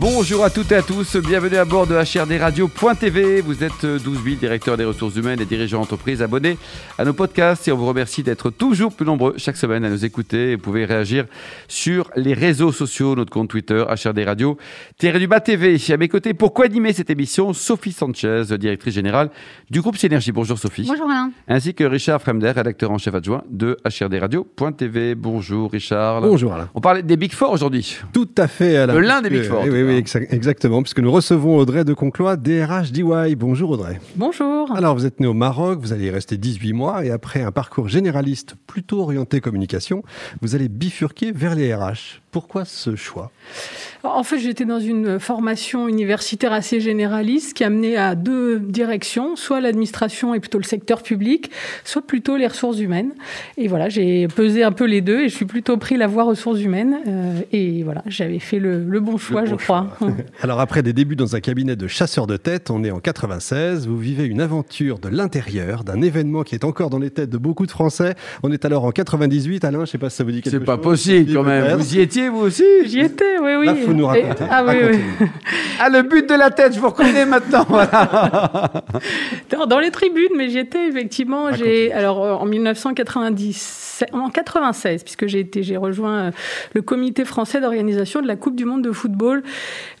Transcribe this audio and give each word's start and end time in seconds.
Bonjour 0.00 0.44
à 0.44 0.48
toutes 0.48 0.72
et 0.72 0.76
à 0.76 0.82
tous, 0.82 1.16
bienvenue 1.16 1.58
à 1.58 1.66
bord 1.66 1.86
de 1.86 1.94
HRDRadio.tv. 1.94 3.42
Vous 3.42 3.62
êtes 3.62 3.84
12 3.84 4.24
000 4.24 4.36
directeurs 4.36 4.78
des 4.78 4.86
ressources 4.86 5.14
humaines 5.16 5.42
et 5.42 5.44
dirigeants 5.44 5.80
d'entreprise 5.80 6.22
abonnés 6.22 6.56
à 6.96 7.04
nos 7.04 7.12
podcasts 7.12 7.68
et 7.68 7.72
on 7.72 7.76
vous 7.76 7.84
remercie 7.84 8.22
d'être 8.22 8.48
toujours 8.48 8.94
plus 8.94 9.04
nombreux 9.04 9.34
chaque 9.36 9.58
semaine 9.58 9.84
à 9.84 9.90
nous 9.90 10.06
écouter. 10.06 10.54
Vous 10.54 10.62
pouvez 10.62 10.86
réagir 10.86 11.26
sur 11.68 12.10
les 12.16 12.32
réseaux 12.32 12.72
sociaux, 12.72 13.14
notre 13.14 13.30
compte 13.30 13.50
Twitter, 13.50 13.84
HRDRadio, 13.86 14.56
Thierry 14.96 15.18
Dubat 15.18 15.40
TV. 15.40 15.76
À 15.90 15.96
mes 15.98 16.08
côtés, 16.08 16.32
pourquoi 16.32 16.64
animer 16.64 16.94
cette 16.94 17.10
émission 17.10 17.52
Sophie 17.52 17.92
Sanchez, 17.92 18.44
directrice 18.58 18.94
générale 18.94 19.28
du 19.68 19.82
groupe 19.82 19.98
Synergie. 19.98 20.32
Bonjour 20.32 20.58
Sophie. 20.58 20.86
Bonjour 20.88 21.10
Alain. 21.10 21.30
Ainsi 21.46 21.74
que 21.74 21.84
Richard 21.84 22.22
Fremder, 22.22 22.52
rédacteur 22.52 22.90
en 22.90 22.96
chef 22.96 23.14
adjoint 23.14 23.44
de 23.50 23.76
HRDRadio.tv. 23.84 25.14
Bonjour 25.14 25.70
Richard. 25.70 26.22
Bonjour 26.22 26.54
Alain. 26.54 26.70
On 26.74 26.80
parle 26.80 27.02
des 27.02 27.18
Big 27.18 27.34
Four 27.34 27.52
aujourd'hui. 27.52 27.98
Tout 28.14 28.30
à 28.38 28.48
fait 28.48 28.78
Alain. 28.78 28.98
L'un 28.98 29.20
des 29.20 29.28
Big 29.28 29.42
Four. 29.42 29.64
Oui, 29.64 29.82
oui, 29.82 29.89
oui, 29.90 30.04
exactement, 30.30 30.82
puisque 30.82 31.00
nous 31.00 31.10
recevons 31.10 31.56
Audrey 31.56 31.84
de 31.84 31.94
Conclois, 31.94 32.36
DRH 32.36 32.92
d'EY. 32.92 33.34
Bonjour 33.34 33.70
Audrey. 33.70 34.00
Bonjour. 34.16 34.70
Alors, 34.72 34.94
vous 34.94 35.06
êtes 35.06 35.20
né 35.20 35.26
au 35.26 35.34
Maroc, 35.34 35.80
vous 35.80 35.92
allez 35.92 36.06
y 36.06 36.10
rester 36.10 36.36
18 36.36 36.72
mois, 36.72 37.04
et 37.04 37.10
après 37.10 37.42
un 37.42 37.52
parcours 37.52 37.88
généraliste 37.88 38.54
plutôt 38.66 39.00
orienté 39.00 39.40
communication, 39.40 40.02
vous 40.40 40.54
allez 40.54 40.68
bifurquer 40.68 41.32
vers 41.32 41.54
les 41.54 41.74
RH. 41.74 42.20
Pourquoi 42.30 42.64
ce 42.64 42.94
choix? 42.94 43.32
En 44.04 44.22
fait, 44.22 44.38
j'étais 44.38 44.64
dans 44.64 44.78
une 44.78 45.18
formation 45.18 45.88
universitaire 45.88 46.52
assez 46.52 46.80
généraliste 46.80 47.54
qui 47.54 47.64
amenait 47.64 47.96
à 47.96 48.14
deux 48.14 48.60
directions, 48.60 49.36
soit 49.36 49.60
l'administration 49.60 50.32
et 50.32 50.40
plutôt 50.40 50.58
le 50.58 50.64
secteur 50.64 51.02
public, 51.02 51.50
soit 51.84 52.02
plutôt 52.02 52.36
les 52.36 52.46
ressources 52.46 52.78
humaines. 52.78 53.12
Et 53.56 53.68
voilà, 53.68 53.88
j'ai 53.88 54.28
pesé 54.28 54.62
un 54.62 54.72
peu 54.72 54.84
les 54.84 55.00
deux 55.00 55.20
et 55.20 55.28
je 55.28 55.34
suis 55.34 55.44
plutôt 55.44 55.76
pris 55.76 55.96
la 55.96 56.06
voie 56.06 56.22
ressources 56.22 56.60
humaines. 56.60 56.98
Euh, 57.06 57.40
et 57.52 57.82
voilà, 57.82 58.02
j'avais 58.06 58.38
fait 58.38 58.58
le, 58.58 59.00
bon 59.00 59.18
choix, 59.18 59.44
je 59.44 59.56
crois. 59.56 59.88
Alors 60.42 60.60
après 60.60 60.82
des 60.82 60.92
débuts 60.92 61.16
dans 61.16 61.34
un 61.34 61.40
cabinet 61.40 61.74
de 61.74 61.86
chasseurs 61.86 62.26
de 62.26 62.36
tête, 62.36 62.70
on 62.70 62.84
est 62.84 62.90
en 62.90 63.00
96, 63.00 63.86
vous 63.86 63.98
vivez 63.98 64.24
une 64.24 64.40
aventure 64.40 64.98
de 64.98 65.08
l'intérieur, 65.08 65.84
d'un 65.84 66.00
événement 66.00 66.42
qui 66.42 66.54
est 66.54 66.64
encore 66.64 66.90
dans 66.90 66.98
les 66.98 67.10
têtes 67.10 67.30
de 67.30 67.38
beaucoup 67.38 67.66
de 67.66 67.70
Français. 67.70 68.14
On 68.42 68.52
est 68.52 68.64
alors 68.64 68.84
en 68.84 68.92
98, 68.92 69.64
Alain, 69.64 69.78
je 69.78 69.82
ne 69.82 69.86
sais 69.86 69.98
pas 69.98 70.10
si 70.10 70.16
ça 70.16 70.24
vous 70.24 70.30
dit 70.30 70.42
quelque 70.42 70.52
chose. 70.52 70.60
C'est 70.60 70.66
pas 70.66 70.78
possible 70.78 71.32
quand 71.34 71.42
même, 71.42 71.76
vous 71.76 71.96
y 71.96 72.00
étiez 72.00 72.19
vous 72.28 72.42
aussi 72.42 72.64
J'y 72.84 73.00
étais, 73.00 73.38
oui, 73.40 73.54
oui. 73.58 73.66
Là, 73.66 73.74
faut 73.74 73.92
nous 73.92 74.06
raconter. 74.06 74.44
ah, 74.50 74.64
oui, 74.66 74.74
oui. 74.90 75.26
ah, 75.80 75.88
le 75.88 76.02
but 76.02 76.28
de 76.28 76.34
la 76.34 76.50
tête, 76.50 76.74
je 76.74 76.80
vous 76.80 76.88
reconnais 76.88 77.26
maintenant. 77.26 77.66
dans, 79.50 79.66
dans, 79.66 79.78
les 79.78 79.90
tribunes, 79.90 80.32
mais 80.36 80.48
j'y 80.48 80.58
étais 80.58 80.88
effectivement. 80.88 81.52
J'ai 81.52 81.92
alors 81.92 82.24
euh, 82.24 82.34
en 82.34 82.46
1990, 82.46 84.04
en 84.12 84.30
96, 84.30 85.02
puisque 85.02 85.26
j'ai 85.26 85.40
été, 85.40 85.62
j'ai 85.62 85.76
rejoint 85.76 86.18
euh, 86.18 86.30
le 86.74 86.82
comité 86.82 87.24
français 87.24 87.60
d'organisation 87.60 88.22
de 88.22 88.26
la 88.26 88.36
Coupe 88.36 88.56
du 88.56 88.64
Monde 88.64 88.82
de 88.82 88.92
football, 88.92 89.42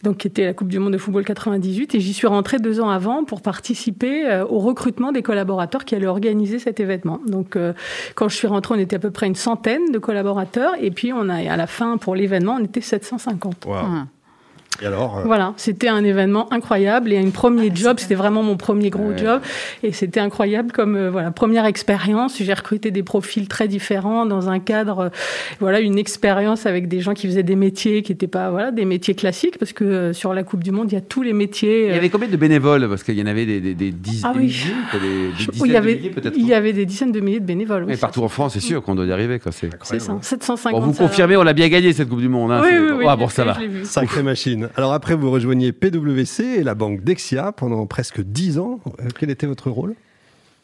donc 0.02 0.18
qui 0.18 0.26
était 0.26 0.44
la 0.44 0.54
Coupe 0.54 0.68
du 0.68 0.78
Monde 0.78 0.92
de 0.92 0.98
football 0.98 1.24
98, 1.24 1.94
et 1.94 2.00
j'y 2.00 2.12
suis 2.12 2.26
rentrée 2.26 2.58
deux 2.58 2.80
ans 2.80 2.90
avant 2.90 3.24
pour 3.24 3.42
participer 3.42 4.26
euh, 4.26 4.44
au 4.44 4.58
recrutement 4.58 5.12
des 5.12 5.22
collaborateurs 5.22 5.84
qui 5.84 5.94
allaient 5.94 6.06
organiser 6.06 6.58
cet 6.58 6.80
événement. 6.80 7.20
Donc, 7.26 7.56
quand 8.14 8.28
je 8.28 8.36
suis 8.36 8.46
rentrée, 8.46 8.74
on 8.74 8.78
était 8.78 8.96
à 8.96 8.98
peu 8.98 9.10
près 9.10 9.26
une 9.26 9.34
centaine 9.34 9.90
de 9.92 9.98
collaborateurs, 9.98 10.74
et 10.80 10.90
puis 10.90 11.12
on 11.12 11.28
a 11.28 11.50
à 11.50 11.56
la 11.56 11.66
fin 11.66 11.96
pour 11.96 12.09
l'événement, 12.14 12.56
on 12.60 12.64
était 12.64 12.80
750. 12.80 13.66
Et 14.82 14.86
alors 14.86 15.18
euh, 15.18 15.22
Voilà, 15.24 15.54
c'était 15.56 15.88
un 15.88 16.04
événement 16.04 16.52
incroyable 16.52 17.12
et 17.12 17.18
un 17.18 17.30
premier 17.30 17.68
ah, 17.70 17.74
job, 17.74 17.98
c'était 17.98 18.14
vraiment 18.14 18.42
mon 18.42 18.56
premier 18.56 18.90
gros 18.90 19.16
job 19.16 19.40
et 19.82 19.92
c'était 19.92 20.20
incroyable 20.20 20.72
comme 20.72 20.96
euh, 20.96 21.10
voilà 21.10 21.30
première 21.30 21.66
expérience. 21.66 22.36
J'ai 22.40 22.52
recruté 22.52 22.90
des 22.90 23.02
profils 23.02 23.48
très 23.48 23.68
différents 23.68 24.26
dans 24.26 24.48
un 24.48 24.58
cadre, 24.58 24.98
euh, 24.98 25.08
voilà 25.60 25.80
une 25.80 25.98
expérience 25.98 26.66
avec 26.66 26.88
des 26.88 27.00
gens 27.00 27.14
qui 27.14 27.26
faisaient 27.26 27.42
des 27.42 27.56
métiers 27.56 28.02
qui 28.02 28.12
n'étaient 28.12 28.26
pas 28.26 28.50
voilà 28.50 28.70
des 28.70 28.84
métiers 28.84 29.14
classiques 29.14 29.58
parce 29.58 29.72
que 29.72 30.12
sur 30.12 30.34
la 30.34 30.42
Coupe 30.42 30.64
du 30.64 30.70
Monde 30.70 30.90
il 30.90 30.94
y 30.94 30.98
a 30.98 31.02
tous 31.02 31.22
les 31.22 31.32
métiers. 31.32 31.88
Il 31.88 31.94
y 31.94 31.98
avait 31.98 32.08
combien 32.08 32.28
de 32.28 32.36
bénévoles? 32.36 32.88
Parce 32.88 33.02
qu'il 33.02 33.18
y 33.18 33.22
en 33.22 33.26
avait 33.26 33.46
des, 33.46 33.60
des, 33.60 33.74
des, 33.74 33.90
dizaines, 33.90 34.30
ah 34.32 34.36
oui. 34.36 34.64
des, 34.92 35.32
dizaines 35.36 35.66
il 35.66 35.72
y 35.72 35.76
avait, 35.76 35.94
de 35.94 35.98
milliers 35.98 36.10
peut-être. 36.10 36.36
Il 36.36 36.46
y 36.46 36.54
avait 36.54 36.72
des 36.72 36.86
dizaines 36.86 37.12
de 37.12 37.20
milliers 37.20 37.40
de 37.40 37.46
bénévoles. 37.46 37.84
Mais 37.86 37.96
partout 37.96 38.22
en 38.22 38.28
France, 38.28 38.54
c'est 38.54 38.60
sûr 38.60 38.82
qu'on 38.82 38.94
doit 38.94 39.06
y 39.06 39.12
arriver. 39.12 39.38
C'est 39.50 40.00
ça, 40.00 40.18
750. 40.20 40.82
vous 40.82 40.92
confirmez, 40.92 41.36
on 41.36 41.46
a 41.46 41.52
bien 41.52 41.68
gagné 41.68 41.92
cette 41.92 42.08
Coupe 42.08 42.20
du 42.20 42.28
Monde. 42.28 42.52
Hein, 42.52 42.62
oui, 42.64 42.70
oui, 42.72 42.90
oui, 42.98 43.04
ah, 43.08 43.16
bon, 43.16 43.28
ça 43.28 43.44
va. 43.44 43.56
Sacrée 43.84 44.22
machine. 44.22 44.69
Alors 44.76 44.92
après, 44.92 45.14
vous 45.14 45.30
rejoignez 45.30 45.72
PwC 45.72 46.44
et 46.44 46.62
la 46.62 46.74
banque 46.74 47.02
Dexia 47.02 47.52
pendant 47.52 47.86
presque 47.86 48.20
10 48.20 48.58
ans. 48.58 48.80
Euh, 49.00 49.08
quel 49.18 49.30
était 49.30 49.46
votre 49.46 49.70
rôle? 49.70 49.94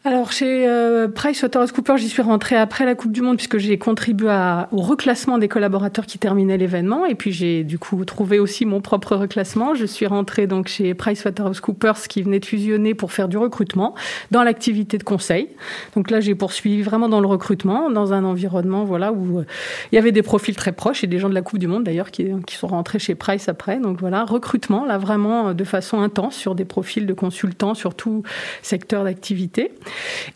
Alors 0.06 0.30
chez 0.30 0.68
euh, 0.68 1.08
PricewaterhouseCoopers, 1.08 1.96
j'y 1.96 2.08
suis 2.08 2.22
rentrée 2.22 2.54
après 2.54 2.84
la 2.84 2.94
Coupe 2.94 3.10
du 3.10 3.22
Monde 3.22 3.38
puisque 3.38 3.58
j'ai 3.58 3.76
contribué 3.76 4.28
au 4.70 4.76
reclassement 4.76 5.36
des 5.36 5.48
collaborateurs 5.48 6.06
qui 6.06 6.20
terminaient 6.20 6.58
l'événement 6.58 7.06
et 7.06 7.16
puis 7.16 7.32
j'ai 7.32 7.64
du 7.64 7.76
coup 7.76 8.04
trouvé 8.04 8.38
aussi 8.38 8.66
mon 8.66 8.80
propre 8.80 9.16
reclassement. 9.16 9.74
Je 9.74 9.84
suis 9.84 10.06
rentrée 10.06 10.46
donc 10.46 10.68
chez 10.68 10.94
PricewaterhouseCoopers 10.94 12.06
qui 12.08 12.22
venait 12.22 12.38
de 12.38 12.44
fusionner 12.44 12.94
pour 12.94 13.10
faire 13.10 13.26
du 13.26 13.36
recrutement 13.36 13.96
dans 14.30 14.44
l'activité 14.44 14.96
de 14.96 15.02
conseil. 15.02 15.48
Donc 15.96 16.12
là, 16.12 16.20
j'ai 16.20 16.36
poursuivi 16.36 16.82
vraiment 16.82 17.08
dans 17.08 17.20
le 17.20 17.26
recrutement, 17.26 17.90
dans 17.90 18.12
un 18.12 18.22
environnement 18.22 18.84
voilà 18.84 19.12
où 19.12 19.40
euh, 19.40 19.44
il 19.90 19.96
y 19.96 19.98
avait 19.98 20.12
des 20.12 20.22
profils 20.22 20.54
très 20.54 20.70
proches 20.70 21.02
et 21.02 21.08
des 21.08 21.18
gens 21.18 21.28
de 21.28 21.34
la 21.34 21.42
Coupe 21.42 21.58
du 21.58 21.66
Monde 21.66 21.82
d'ailleurs 21.82 22.12
qui, 22.12 22.28
qui 22.46 22.54
sont 22.54 22.68
rentrés 22.68 23.00
chez 23.00 23.16
Price 23.16 23.48
après. 23.48 23.80
Donc 23.80 23.98
voilà, 23.98 24.24
recrutement 24.24 24.84
là 24.84 24.98
vraiment 24.98 25.52
de 25.52 25.64
façon 25.64 26.00
intense 26.00 26.36
sur 26.36 26.54
des 26.54 26.64
profils 26.64 27.06
de 27.06 27.12
consultants 27.12 27.74
sur 27.74 27.96
tout 27.96 28.22
secteur 28.62 29.02
d'activité. 29.02 29.72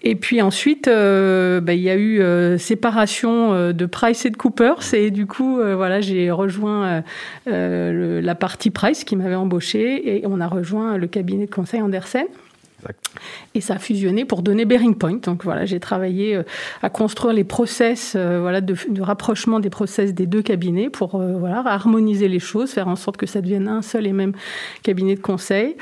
Et 0.02 0.14
puis 0.14 0.42
ensuite, 0.42 0.88
euh, 0.88 1.60
bah, 1.60 1.74
il 1.74 1.80
y 1.80 1.90
a 1.90 1.96
eu 1.96 2.20
euh, 2.20 2.58
séparation 2.58 3.52
euh, 3.52 3.72
de 3.72 3.86
Price 3.86 4.24
et 4.24 4.30
de 4.30 4.36
Coopers. 4.36 4.94
Et 4.94 5.10
du 5.10 5.26
coup, 5.26 5.60
voilà, 5.60 6.00
j'ai 6.00 6.30
rejoint 6.30 7.02
la 7.46 8.34
partie 8.34 8.70
Price 8.70 9.04
qui 9.04 9.16
m'avait 9.16 9.34
embauché 9.34 10.18
et 10.18 10.26
on 10.26 10.40
a 10.40 10.46
rejoint 10.46 10.96
le 10.96 11.06
cabinet 11.06 11.46
de 11.46 11.50
conseil 11.50 11.82
Andersen. 11.82 12.26
Et 13.54 13.60
ça 13.60 13.74
a 13.74 13.78
fusionné 13.78 14.24
pour 14.24 14.40
donner 14.40 14.64
Bearing 14.64 14.94
Point. 14.94 15.18
Donc 15.22 15.44
voilà, 15.44 15.66
j'ai 15.66 15.80
travaillé 15.80 16.40
à 16.82 16.88
construire 16.88 17.34
les 17.34 17.44
process 17.44 18.16
voilà, 18.16 18.60
de, 18.60 18.74
rapprochement 19.00 19.60
des 19.60 19.70
process 19.70 20.14
des 20.14 20.26
deux 20.26 20.42
cabinets 20.42 20.88
pour 20.88 21.18
voilà, 21.18 21.62
harmoniser 21.66 22.28
les 22.28 22.38
choses, 22.38 22.70
faire 22.70 22.88
en 22.88 22.96
sorte 22.96 23.16
que 23.16 23.26
ça 23.26 23.40
devienne 23.40 23.68
un 23.68 23.82
seul 23.82 24.06
et 24.06 24.12
même 24.12 24.32
cabinet 24.82 25.14
de 25.14 25.20
conseil. 25.20 25.76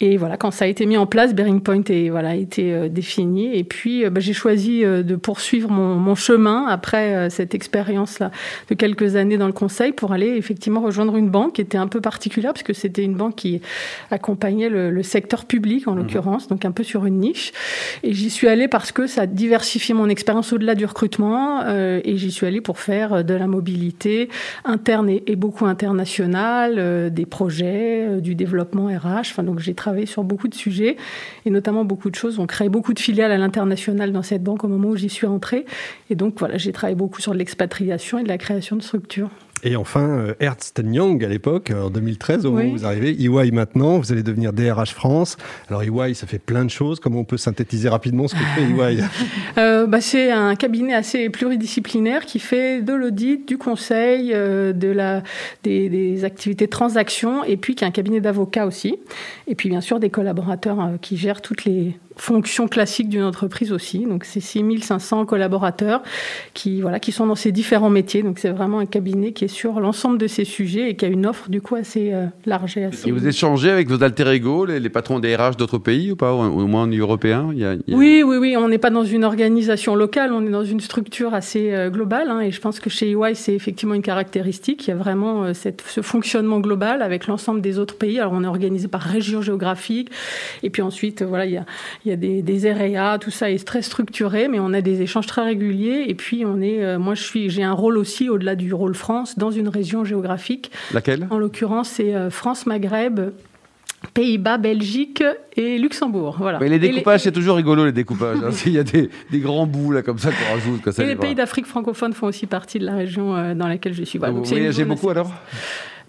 Et 0.00 0.16
voilà, 0.16 0.36
quand 0.36 0.50
ça 0.50 0.64
a 0.64 0.68
été 0.68 0.86
mis 0.86 0.96
en 0.96 1.06
place, 1.06 1.34
Bearing 1.34 1.60
Point 1.60 1.82
a 1.88 2.10
voilà, 2.10 2.34
été 2.34 2.72
euh, 2.72 2.88
défini. 2.88 3.56
Et 3.56 3.62
puis, 3.62 4.04
euh, 4.04 4.10
bah, 4.10 4.20
j'ai 4.20 4.32
choisi 4.32 4.84
euh, 4.84 5.04
de 5.04 5.14
poursuivre 5.14 5.70
mon, 5.70 5.94
mon 5.94 6.16
chemin 6.16 6.66
après 6.66 7.30
cette 7.30 7.54
expérience-là 7.54 8.32
de 8.68 8.74
quelques 8.74 9.14
années 9.14 9.38
dans 9.38 9.46
le 9.46 9.52
conseil 9.52 9.92
pour 9.92 10.12
aller 10.12 10.36
effectivement 10.36 10.80
rejoindre 10.80 11.16
une 11.16 11.30
banque 11.30 11.54
qui 11.54 11.60
était 11.60 11.78
un 11.78 11.86
peu 11.86 12.00
particulière 12.00 12.52
parce 12.52 12.64
que 12.64 12.72
c'était 12.72 13.04
une 13.04 13.14
banque 13.14 13.36
qui 13.36 13.60
accompagnait 14.10 14.68
le, 14.68 14.90
le 14.90 15.02
secteur 15.02 15.44
public 15.44 15.86
en 15.86 15.92
mhm. 15.92 15.98
l'occurrence, 15.98 16.48
donc 16.48 16.64
un 16.64 16.72
peu 16.72 16.82
sur 16.82 17.06
une 17.06 17.20
niche. 17.20 17.52
Et 18.02 18.12
j'y 18.12 18.30
suis 18.30 18.48
allée 18.48 18.66
parce 18.66 18.90
que 18.90 19.06
ça 19.06 19.26
diversifiait 19.26 19.94
mon 19.94 20.08
expérience 20.08 20.52
au-delà 20.52 20.74
du 20.74 20.86
recrutement. 20.86 21.62
et 21.68 22.16
j'y 22.16 22.32
suis 22.32 22.46
allée 22.46 22.60
pour 22.60 22.78
faire 22.78 23.24
de 23.24 23.34
la 23.34 23.46
mobilité 23.46 24.28
interne 24.64 25.08
et, 25.08 25.22
et 25.26 25.36
beaucoup 25.36 25.66
internationale, 25.66 27.12
des 27.12 27.26
projets, 27.26 28.20
du 28.20 28.34
développement 28.34 28.86
RH. 28.86 29.30
Enfin, 29.30 29.42
donc 29.44 29.60
j'ai 29.60 29.74
travaillé 29.84 30.06
sur 30.06 30.24
beaucoup 30.24 30.48
de 30.48 30.54
sujets 30.54 30.96
et 31.44 31.50
notamment 31.50 31.84
beaucoup 31.84 32.08
de 32.08 32.14
choses. 32.14 32.38
On 32.38 32.46
crée 32.46 32.70
beaucoup 32.70 32.94
de 32.94 32.98
filiales 32.98 33.30
à 33.30 33.36
l'international 33.36 34.12
dans 34.12 34.22
cette 34.22 34.42
banque 34.42 34.64
au 34.64 34.68
moment 34.68 34.88
où 34.88 34.96
j'y 34.96 35.10
suis 35.10 35.26
entrée. 35.26 35.66
Et 36.08 36.14
donc 36.14 36.38
voilà, 36.38 36.56
j'ai 36.56 36.72
travaillé 36.72 36.96
beaucoup 36.96 37.20
sur 37.20 37.34
l'expatriation 37.34 38.18
et 38.18 38.24
la 38.24 38.38
création 38.38 38.76
de 38.76 38.82
structures. 38.82 39.30
Et 39.64 39.76
enfin, 39.76 40.08
euh, 40.08 40.34
Ernst 40.40 40.80
Young 40.84 41.24
à 41.24 41.28
l'époque, 41.28 41.72
en 41.74 41.88
2013, 41.88 42.46
au 42.46 42.52
moment 42.52 42.68
où 42.68 42.72
vous 42.72 42.86
arrivez, 42.86 43.10
EY 43.10 43.50
maintenant, 43.50 43.98
vous 43.98 44.12
allez 44.12 44.22
devenir 44.22 44.52
DRH 44.52 44.92
France. 44.92 45.36
Alors 45.68 45.82
EY, 45.82 46.14
ça 46.14 46.26
fait 46.26 46.38
plein 46.38 46.64
de 46.64 46.70
choses. 46.70 47.00
Comment 47.00 47.20
on 47.20 47.24
peut 47.24 47.38
synthétiser 47.38 47.88
rapidement 47.88 48.28
ce 48.28 48.34
que 48.34 48.40
fait 48.40 48.62
EY 48.62 49.02
euh, 49.58 49.86
bah, 49.86 50.00
C'est 50.00 50.30
un 50.30 50.54
cabinet 50.54 50.94
assez 50.94 51.30
pluridisciplinaire 51.30 52.26
qui 52.26 52.38
fait 52.38 52.82
de 52.82 52.92
l'audit, 52.92 53.46
du 53.48 53.56
conseil, 53.56 54.32
euh, 54.34 54.72
de 54.72 54.88
la, 54.88 55.22
des, 55.62 55.88
des, 55.88 56.24
activités 56.24 56.66
de 56.66 56.70
transaction, 56.70 57.42
et 57.44 57.56
puis 57.56 57.74
qui 57.74 57.84
est 57.84 57.86
un 57.86 57.90
cabinet 57.90 58.20
d'avocats 58.20 58.66
aussi. 58.66 58.98
Et 59.46 59.54
puis 59.54 59.68
bien 59.68 59.80
sûr 59.80 59.98
des 59.98 60.10
collaborateurs 60.10 60.80
euh, 60.80 60.96
qui 61.00 61.16
gèrent 61.16 61.40
toutes 61.40 61.64
les 61.64 61.96
fonction 62.16 62.68
classique 62.68 63.08
d'une 63.08 63.24
entreprise 63.24 63.72
aussi. 63.72 64.04
Donc, 64.06 64.24
c'est 64.24 64.40
6500 64.40 65.26
collaborateurs 65.26 66.02
qui, 66.54 66.80
voilà, 66.80 67.00
qui 67.00 67.12
sont 67.12 67.26
dans 67.26 67.34
ces 67.34 67.52
différents 67.52 67.90
métiers. 67.90 68.22
Donc, 68.22 68.38
c'est 68.38 68.50
vraiment 68.50 68.78
un 68.78 68.86
cabinet 68.86 69.32
qui 69.32 69.44
est 69.44 69.48
sur 69.48 69.80
l'ensemble 69.80 70.18
de 70.18 70.26
ces 70.26 70.44
sujets 70.44 70.90
et 70.90 70.96
qui 70.96 71.04
a 71.04 71.08
une 71.08 71.26
offre, 71.26 71.48
du 71.48 71.60
coup, 71.60 71.74
assez 71.74 72.12
euh, 72.12 72.26
large 72.46 72.76
et 72.76 72.84
assez. 72.84 73.08
Et 73.08 73.12
vous 73.12 73.26
échangez 73.26 73.70
avec 73.70 73.88
vos 73.88 74.02
alter 74.02 74.28
ego, 74.28 74.64
les, 74.64 74.88
patrons 74.88 75.18
des 75.18 75.34
RH 75.34 75.56
d'autres 75.56 75.78
pays 75.78 76.12
ou 76.12 76.16
pas, 76.16 76.32
au 76.32 76.66
moins 76.66 76.86
européens 76.86 77.50
il 77.54 77.94
Oui, 77.94 78.22
oui, 78.24 78.36
oui. 78.36 78.56
On 78.56 78.68
n'est 78.68 78.78
pas 78.78 78.90
dans 78.90 79.04
une 79.04 79.24
organisation 79.24 79.94
locale, 79.94 80.32
on 80.32 80.46
est 80.46 80.50
dans 80.50 80.64
une 80.64 80.80
structure 80.80 81.34
assez 81.34 81.72
euh, 81.72 81.90
globale. 81.90 82.30
Hein, 82.30 82.40
et 82.40 82.50
je 82.50 82.60
pense 82.60 82.80
que 82.80 82.90
chez 82.90 83.10
EY, 83.10 83.34
c'est 83.34 83.54
effectivement 83.54 83.94
une 83.94 84.02
caractéristique. 84.02 84.86
Il 84.86 84.90
y 84.90 84.92
a 84.92 84.96
vraiment 84.96 85.44
euh, 85.44 85.54
cette, 85.54 85.82
ce 85.86 86.02
fonctionnement 86.02 86.60
global 86.60 87.02
avec 87.02 87.26
l'ensemble 87.26 87.60
des 87.60 87.78
autres 87.78 87.96
pays. 87.96 88.20
Alors, 88.20 88.32
on 88.32 88.44
est 88.44 88.48
organisé 88.48 88.88
par 88.88 89.02
région 89.02 89.42
géographique. 89.42 90.10
Et 90.62 90.70
puis 90.70 90.82
ensuite, 90.82 91.22
voilà, 91.22 91.46
il 91.46 91.52
y 91.52 91.56
a, 91.56 91.64
il 92.04 92.10
y 92.10 92.12
a 92.12 92.16
des, 92.16 92.42
des 92.42 92.72
REA, 92.72 93.18
tout 93.18 93.30
ça 93.30 93.50
est 93.50 93.64
très 93.64 93.82
structuré, 93.82 94.48
mais 94.48 94.58
on 94.60 94.72
a 94.72 94.80
des 94.80 95.02
échanges 95.02 95.26
très 95.26 95.42
réguliers. 95.42 96.04
Et 96.08 96.14
puis, 96.14 96.44
on 96.44 96.60
est, 96.60 96.98
moi, 96.98 97.14
je 97.14 97.22
suis, 97.22 97.50
j'ai 97.50 97.62
un 97.62 97.72
rôle 97.72 97.96
aussi 97.96 98.28
au-delà 98.28 98.56
du 98.56 98.74
rôle 98.74 98.94
France 98.94 99.38
dans 99.38 99.50
une 99.50 99.68
région 99.68 100.04
géographique. 100.04 100.70
Laquelle? 100.92 101.26
En 101.30 101.38
l'occurrence, 101.38 101.88
c'est 101.88 102.30
France-Maghreb. 102.30 103.32
Pays-Bas, 104.12 104.58
Belgique 104.58 105.22
et 105.56 105.78
Luxembourg. 105.78 106.36
Voilà. 106.38 106.58
Mais 106.58 106.68
les 106.68 106.78
découpages, 106.78 107.20
c'est 107.20 107.32
toujours 107.32 107.56
rigolo, 107.56 107.86
les 107.86 107.92
découpages. 107.92 108.38
Hein. 108.44 108.50
Il 108.66 108.72
y 108.72 108.78
a 108.78 108.82
des, 108.84 109.08
des, 109.30 109.38
grands 109.38 109.66
bouts 109.66 109.92
là, 109.92 110.02
comme 110.02 110.18
ça 110.18 110.30
qu'on 110.30 110.54
rajoute. 110.54 110.82
Comme 110.82 110.92
ça, 110.92 111.02
et 111.02 111.06
les 111.06 111.16
pays 111.16 111.34
d'Afrique 111.34 111.66
francophone 111.66 112.12
font 112.12 112.26
aussi 112.26 112.46
partie 112.46 112.78
de 112.78 112.84
la 112.84 112.94
région 112.94 113.34
euh, 113.34 113.54
dans 113.54 113.68
laquelle 113.68 113.94
je 113.94 114.04
suis. 114.04 114.18
Voilà, 114.18 114.34
vous 114.34 114.44
voyagez 114.44 114.84
beaucoup 114.84 115.10
alors? 115.10 115.30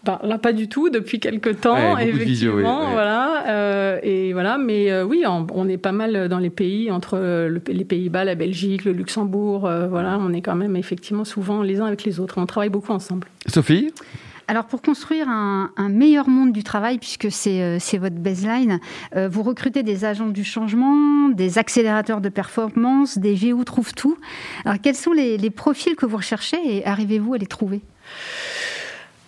Ben, 0.05 0.19
là, 0.23 0.37
pas 0.37 0.53
du 0.53 0.67
tout, 0.67 0.89
depuis 0.89 1.19
quelques 1.19 1.61
temps, 1.61 1.95
ouais, 1.95 2.09
effectivement. 2.09 2.25
Visio, 2.25 2.51
oui, 2.57 2.63
oui. 2.63 2.91
Voilà, 2.91 3.43
euh, 3.47 3.99
et 4.03 4.33
voilà, 4.33 4.57
mais 4.57 4.91
euh, 4.91 5.03
oui, 5.03 5.23
on, 5.27 5.47
on, 5.51 5.67
est 5.67 5.77
pas 5.77 5.91
mal 5.91 6.29
dans 6.29 6.37
les 6.37 6.51
pays, 6.51 6.91
entre 6.91 7.17
le, 7.17 7.61
les 7.67 7.85
Pays-Bas, 7.85 8.23
la 8.23 8.35
Belgique, 8.35 8.85
le 8.85 8.91
Luxembourg. 8.91 9.65
Euh, 9.65 9.87
voilà, 9.87 10.19
on 10.19 10.31
est 10.31 10.41
quand 10.41 10.55
même 10.55 10.75
effectivement 10.75 11.25
souvent 11.25 11.63
les 11.63 11.81
uns 11.81 11.85
avec 11.85 12.03
les 12.03 12.19
autres. 12.19 12.37
On 12.37 12.45
travaille 12.45 12.69
beaucoup 12.69 12.91
ensemble. 12.91 13.27
Sophie? 13.47 13.91
Alors 14.47 14.65
pour 14.65 14.83
construire 14.83 15.27
un, 15.27 15.71
un, 15.75 15.89
meilleur 15.89 16.29
monde 16.29 16.51
du 16.51 16.63
travail, 16.63 16.99
puisque 16.99 17.31
c'est 17.31 17.63
euh, 17.63 17.79
votre 17.99 18.15
baseline, 18.15 18.79
euh, 19.15 19.27
vous 19.27 19.41
recrutez 19.41 19.81
des 19.81 20.05
agents 20.05 20.27
du 20.27 20.43
changement, 20.43 21.29
des 21.29 21.57
accélérateurs 21.57 22.21
de 22.21 22.29
performance, 22.29 23.17
des 23.17 23.33
GU 23.33 23.65
trouve 23.65 23.93
tout. 23.95 24.17
Alors 24.63 24.77
quels 24.81 24.95
sont 24.95 25.13
les, 25.13 25.37
les 25.37 25.49
profils 25.49 25.95
que 25.95 26.05
vous 26.05 26.17
recherchez 26.17 26.57
et 26.63 26.85
arrivez-vous 26.85 27.33
à 27.33 27.37
les 27.39 27.47
trouver? 27.47 27.81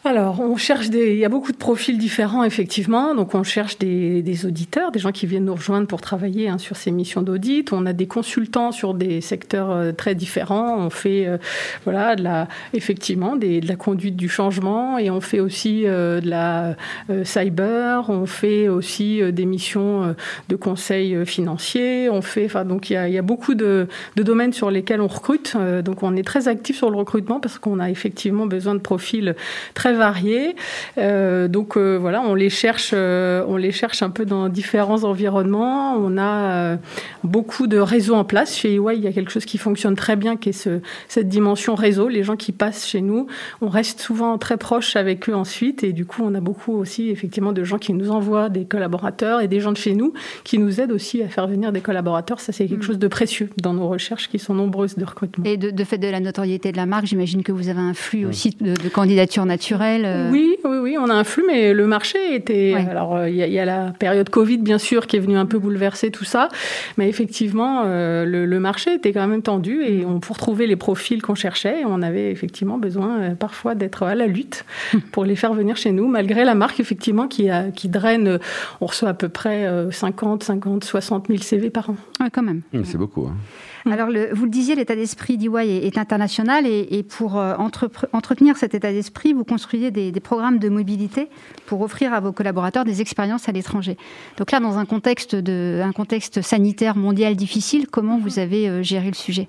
Alors, 0.08 0.40
on 0.40 0.56
cherche 0.56 0.90
des. 0.90 1.12
Il 1.12 1.18
y 1.18 1.26
a 1.26 1.30
beaucoup 1.30 1.52
de 1.52 1.58
profils 1.58 1.98
différents, 1.98 2.46
effectivement. 2.46 3.14
Donc, 3.14 3.36
on 3.36 3.44
cherche 3.44 3.78
des, 3.78 4.46
auditeurs, 4.46 4.92
des 4.92 5.00
gens 5.00 5.12
qui 5.12 5.28
viennent 5.28 5.46
nous 5.46 5.56
rejoindre 5.56 5.86
pour 5.86 6.00
travailler 6.00 6.48
hein, 6.48 6.58
sur 6.58 6.78
ces 6.78 6.92
missions 6.92 7.22
d'audit. 7.22 7.74
On 7.74 7.86
a 7.86 7.92
des 7.92 8.08
consultants 8.08 8.72
sur 8.72 8.94
des 8.94 9.20
secteurs 9.20 9.70
euh, 9.70 9.92
très 9.92 10.16
différents. 10.16 10.78
On 10.78 10.90
fait, 10.90 11.28
euh, 11.28 11.38
voilà, 11.84 12.16
de 12.16 12.24
la, 12.24 12.48
effectivement, 12.74 13.36
de 13.36 13.68
la 13.68 13.76
conduite 13.76 14.16
du 14.16 14.30
changement 14.30 14.98
et 14.98 15.10
on 15.10 15.20
fait 15.20 15.42
aussi 15.42 15.84
euh, 15.86 16.22
de 16.22 16.30
la 16.30 16.76
cyber. 17.24 18.10
On 18.10 18.26
fait 18.26 18.70
aussi 18.70 19.22
des 19.32 19.46
missions 19.46 20.16
de 20.48 20.56
conseil 20.56 21.26
financier. 21.26 22.10
On 22.10 22.22
fait, 22.22 22.46
enfin, 22.46 22.64
donc 22.64 22.90
il 22.90 22.94
y 22.94 22.96
a, 22.96 23.08
il 23.08 23.14
y 23.14 23.18
a 23.18 23.22
beaucoup 23.22 23.56
de, 23.56 23.88
de, 24.16 24.24
domaines 24.24 24.54
sur 24.54 24.72
lesquels 24.72 25.02
on 25.02 25.08
recrute. 25.08 25.56
donc, 25.84 26.04
on 26.04 26.16
est 26.16 26.24
très 26.24 26.48
actif 26.48 26.78
sur 26.78 26.90
le 26.90 26.98
recrutement 26.98 27.40
parce 27.40 27.60
qu'on 27.60 27.80
a 27.80 27.90
effectivement 27.90 28.46
besoin 28.46 28.74
de 28.74 28.80
profils 28.80 29.36
très 29.74 29.97
variés. 29.98 30.56
Euh, 30.98 31.48
donc 31.48 31.78
euh, 31.78 31.98
voilà, 31.98 32.22
on 32.22 32.36
les 32.36 32.50
cherche, 32.50 32.92
euh, 32.94 33.44
on 33.48 33.58
les 33.58 33.72
cherche 33.72 34.02
un 34.02 34.10
peu 34.10 34.26
dans 34.26 34.50
différents 34.50 35.04
environnements. 35.04 35.96
On 35.96 36.18
a 36.18 36.24
euh, 36.24 36.78
beaucoup 37.24 37.68
de 37.68 37.78
réseaux 37.78 38.16
en 38.16 38.24
place 38.24 38.56
chez 38.56 38.76
EY. 38.76 38.96
Il 38.96 39.04
y 39.04 39.08
a 39.08 39.12
quelque 39.12 39.32
chose 39.32 39.46
qui 39.46 39.58
fonctionne 39.58 39.96
très 39.96 40.16
bien, 40.16 40.38
qui 40.38 40.50
est 40.50 40.54
ce, 40.54 40.80
cette 41.08 41.28
dimension 41.28 41.76
réseau. 41.76 42.08
Les 42.08 42.24
gens 42.24 42.36
qui 42.36 42.52
passent 42.52 42.88
chez 42.88 43.02
nous, 43.02 43.28
on 43.62 43.70
reste 43.70 44.00
souvent 44.00 44.38
très 44.38 44.58
proche 44.58 44.96
avec 44.96 45.30
eux 45.30 45.36
ensuite, 45.36 45.84
et 45.84 45.94
du 45.94 46.06
coup, 46.06 46.24
on 46.24 46.36
a 46.36 46.40
beaucoup 46.40 46.74
aussi 46.74 47.10
effectivement 47.10 47.54
de 47.54 47.64
gens 47.64 47.78
qui 47.78 47.94
nous 47.94 48.12
envoient 48.12 48.50
des 48.50 48.66
collaborateurs 48.66 49.42
et 49.42 49.48
des 49.48 49.60
gens 49.60 49.72
de 49.72 49.78
chez 49.78 49.96
nous 49.96 50.14
qui 50.44 50.60
nous 50.60 50.80
aident 50.80 50.92
aussi 50.92 51.22
à 51.22 51.28
faire 51.28 51.48
venir 51.48 51.72
des 51.72 51.82
collaborateurs. 51.82 52.40
Ça, 52.40 52.52
c'est 52.52 52.68
quelque 52.68 52.80
mmh. 52.80 52.88
chose 52.88 53.00
de 53.00 53.08
précieux 53.08 53.50
dans 53.62 53.74
nos 53.74 53.88
recherches 53.88 54.30
qui 54.30 54.40
sont 54.40 54.54
nombreuses 54.54 54.96
de 54.96 55.06
recrutement. 55.06 55.44
Et 55.46 55.58
de, 55.58 55.72
de 55.72 55.84
fait 55.84 55.98
de 55.98 56.08
la 56.08 56.20
notoriété 56.20 56.72
de 56.72 56.78
la 56.78 56.86
marque, 56.86 57.06
j'imagine 57.06 57.44
que 57.44 57.52
vous 57.52 57.70
avez 57.70 57.80
un 57.80 57.94
flux 57.94 58.26
aussi 58.26 58.56
de, 58.62 58.74
de 58.74 58.90
candidatures 58.90 59.46
naturelles 59.46 59.87
euh... 60.06 60.32
Oui, 60.32 60.58
oui, 60.64 60.78
oui, 60.78 60.98
on 61.00 61.10
a 61.10 61.14
un 61.14 61.24
flux, 61.24 61.44
mais 61.48 61.74
le 61.74 61.88
marché 61.88 62.36
était. 62.36 62.74
Ouais. 62.76 62.88
Alors, 62.90 63.28
il 63.28 63.36
y, 63.36 63.40
y, 63.40 63.60
a 63.60 63.66
la 63.66 63.94
période 63.98 64.30
Covid, 64.30 64.58
bien 64.58 64.78
sûr, 64.78 65.08
qui 65.08 65.18
est 65.18 65.20
venue 65.20 65.38
un 65.38 65.46
peu 65.46 65.60
bouleverser 65.60 66.12
tout 66.12 66.26
ça, 66.26 66.50
mais 66.98 67.10
effectivement, 67.10 67.84
euh, 67.86 68.26
le, 68.26 68.46
le, 68.46 68.60
marché 68.60 68.94
était 68.94 69.14
quand 69.14 69.28
même 69.28 69.42
tendu 69.42 69.84
et 69.84 70.06
on, 70.06 70.20
pour 70.20 70.38
trouver 70.38 70.68
les 70.68 70.76
profils 70.76 71.22
qu'on 71.22 71.36
cherchait, 71.36 71.84
on 71.86 72.02
avait 72.02 72.32
effectivement 72.32 72.78
besoin 72.78 73.20
euh, 73.20 73.36
parfois 73.36 73.76
d'être 73.76 74.04
à 74.04 74.16
la 74.16 74.28
lutte 74.28 74.66
pour 75.12 75.26
les 75.26 75.36
faire 75.36 75.54
venir 75.54 75.78
chez 75.78 75.92
nous, 75.92 76.08
malgré 76.08 76.46
la 76.46 76.56
marque, 76.56 76.80
effectivement, 76.80 77.28
qui, 77.28 77.50
a, 77.50 77.72
qui 77.72 77.90
draine. 77.90 78.40
On 78.82 78.86
reçoit 78.86 79.10
à 79.10 79.14
peu 79.14 79.30
près 79.30 79.68
50, 79.92 80.44
50, 80.44 80.84
60 80.84 81.28
000 81.28 81.40
CV 81.40 81.70
par 81.70 81.90
an. 81.90 81.96
Ouais, 82.20 82.30
quand 82.32 82.44
même. 82.44 82.62
Mmh, 82.74 82.84
C'est 82.84 82.98
beaucoup. 82.98 83.28
Hein. 83.28 83.36
Alors, 83.86 84.10
le, 84.10 84.34
vous 84.34 84.46
le 84.46 84.52
disiez, 84.52 84.76
l'état 84.76 84.96
d'esprit 84.96 85.38
d'EY 85.38 85.70
est, 85.70 85.88
est, 85.88 85.98
international 85.98 86.66
et, 86.66 86.88
et 86.92 87.04
pour 87.04 87.38
euh, 87.38 87.56
entre, 87.58 87.90
entretenir 88.14 88.58
cet 88.58 88.74
état 88.74 88.92
d'esprit, 88.92 89.34
vous 89.34 89.44
construisez 89.44 89.92
des, 89.92 90.12
des, 90.12 90.20
programmes 90.20 90.60
de 90.60 90.70
mobilité 90.70 91.30
pour 91.66 91.82
offrir 91.82 92.14
à 92.14 92.20
vos 92.20 92.32
collaborateurs 92.32 92.86
des 92.86 93.02
expériences 93.02 93.48
à 93.48 93.52
l'étranger. 93.52 93.98
Donc 94.38 94.52
là, 94.52 94.60
dans 94.60 94.78
un 94.78 94.86
contexte, 94.86 95.36
de, 95.36 95.82
un 95.84 95.92
contexte 95.92 96.42
sanitaire 96.42 96.96
mondial 96.96 97.36
difficile, 97.36 97.88
comment 97.88 98.18
vous 98.18 98.40
avez 98.40 98.68
euh, 98.68 98.84
géré 98.84 99.08
le 99.08 99.16
sujet? 99.16 99.48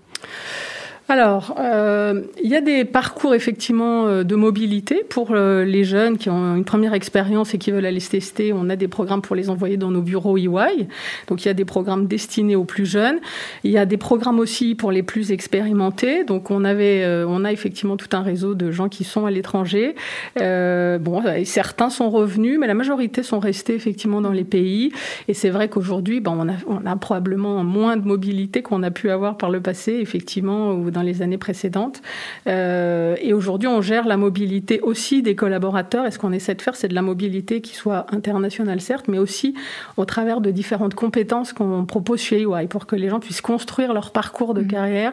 Alors, 1.11 1.55
euh, 1.59 2.21
il 2.45 2.51
y 2.51 2.55
a 2.55 2.61
des 2.61 2.85
parcours 2.85 3.35
effectivement 3.35 4.07
euh, 4.07 4.25
de 4.25 4.35
mobilité 4.35 5.03
pour 5.09 5.31
euh, 5.31 5.65
les 5.65 5.83
jeunes 5.83 6.19
qui 6.19 6.29
ont 6.29 6.55
une 6.55 6.67
première 6.67 6.93
expérience 6.93 7.55
et 7.55 7.59
qui 7.59 7.71
veulent 7.71 7.87
aller 7.87 7.99
se 7.99 8.11
tester. 8.11 8.53
On 8.53 8.69
a 8.69 8.77
des 8.77 8.89
programmes 8.89 9.23
pour 9.23 9.35
les 9.35 9.49
envoyer 9.49 9.79
dans 9.79 9.91
nos 9.91 10.03
bureaux 10.03 10.37
EY. 10.37 10.87
Donc, 11.27 11.43
il 11.43 11.49
y 11.49 11.51
a 11.51 11.55
des 11.55 11.65
programmes 11.65 12.09
destinés 12.09 12.57
aux 12.57 12.65
plus 12.65 12.85
jeunes. 12.85 13.21
Il 13.65 13.71
y 13.71 13.79
a 13.79 13.87
des 13.87 13.97
programmes 13.97 14.39
aussi 14.39 14.75
pour 14.75 14.93
les 14.93 15.03
plus 15.03 15.33
expérimentés. 15.33 16.25
Donc, 16.25 16.51
on 16.51 16.63
avait, 16.63 17.03
euh, 17.05 17.25
on 17.27 17.43
a 17.47 17.53
effectivement 17.53 17.97
tout 17.97 18.15
un 18.15 18.23
réseau 18.23 18.55
de 18.55 18.71
gens 18.71 18.91
qui 18.91 19.05
sont 19.05 19.25
à 19.25 19.31
l'étranger. 19.31 19.95
Euh, 20.43 20.99
bon, 20.99 21.23
certains 21.45 21.89
sont 21.89 22.11
revenus, 22.11 22.59
mais 22.61 22.67
la 22.67 22.75
majorité 22.75 23.23
sont 23.23 23.39
restés 23.39 23.75
effectivement 23.75 24.21
dans 24.21 24.33
les 24.33 24.45
pays. 24.45 24.93
Et 25.27 25.33
c'est 25.33 25.49
vrai 25.49 25.71
qu'aujourd'hui, 25.71 26.21
ben, 26.21 26.37
on, 26.39 26.51
a, 26.51 26.57
on 26.67 26.85
a 26.85 26.97
probablement 26.97 27.65
moins 27.65 27.97
de 27.97 28.07
mobilité 28.07 28.61
qu'on 28.61 28.83
a 28.83 28.91
pu 28.91 29.09
avoir 29.09 29.39
par 29.39 29.49
le 29.49 29.63
passé, 29.63 29.95
effectivement, 30.03 30.75
dans 30.99 31.05
les 31.05 31.23
années 31.23 31.39
précédentes. 31.39 32.03
Euh, 32.49 33.15
et 33.21 33.33
aujourd'hui, 33.33 33.69
on 33.69 33.81
gère 33.81 34.07
la 34.07 34.17
mobilité 34.17 34.81
aussi 34.81 35.23
des 35.23 35.37
collaborateurs. 35.37 36.07
Et 36.07 36.11
ce 36.11 36.19
qu'on 36.19 36.33
essaie 36.33 36.55
de 36.55 36.63
faire, 36.63 36.75
c'est 36.75 36.89
de 36.89 36.95
la 36.95 37.03
mobilité 37.03 37.61
qui 37.61 37.75
soit 37.75 38.07
internationale, 38.11 38.81
certes, 38.81 39.07
mais 39.07 39.19
aussi 39.19 39.55
au 39.97 40.05
travers 40.05 40.41
de 40.41 40.51
différentes 40.51 40.95
compétences 40.95 41.53
qu'on 41.53 41.85
propose 41.85 42.21
chez 42.21 42.43
EY 42.43 42.67
pour 42.69 42.87
que 42.87 42.97
les 42.97 43.09
gens 43.09 43.21
puissent 43.21 43.41
construire 43.41 43.93
leur 43.93 44.11
parcours 44.11 44.55
de 44.55 44.63
mmh. 44.63 44.69
carrière 44.69 45.13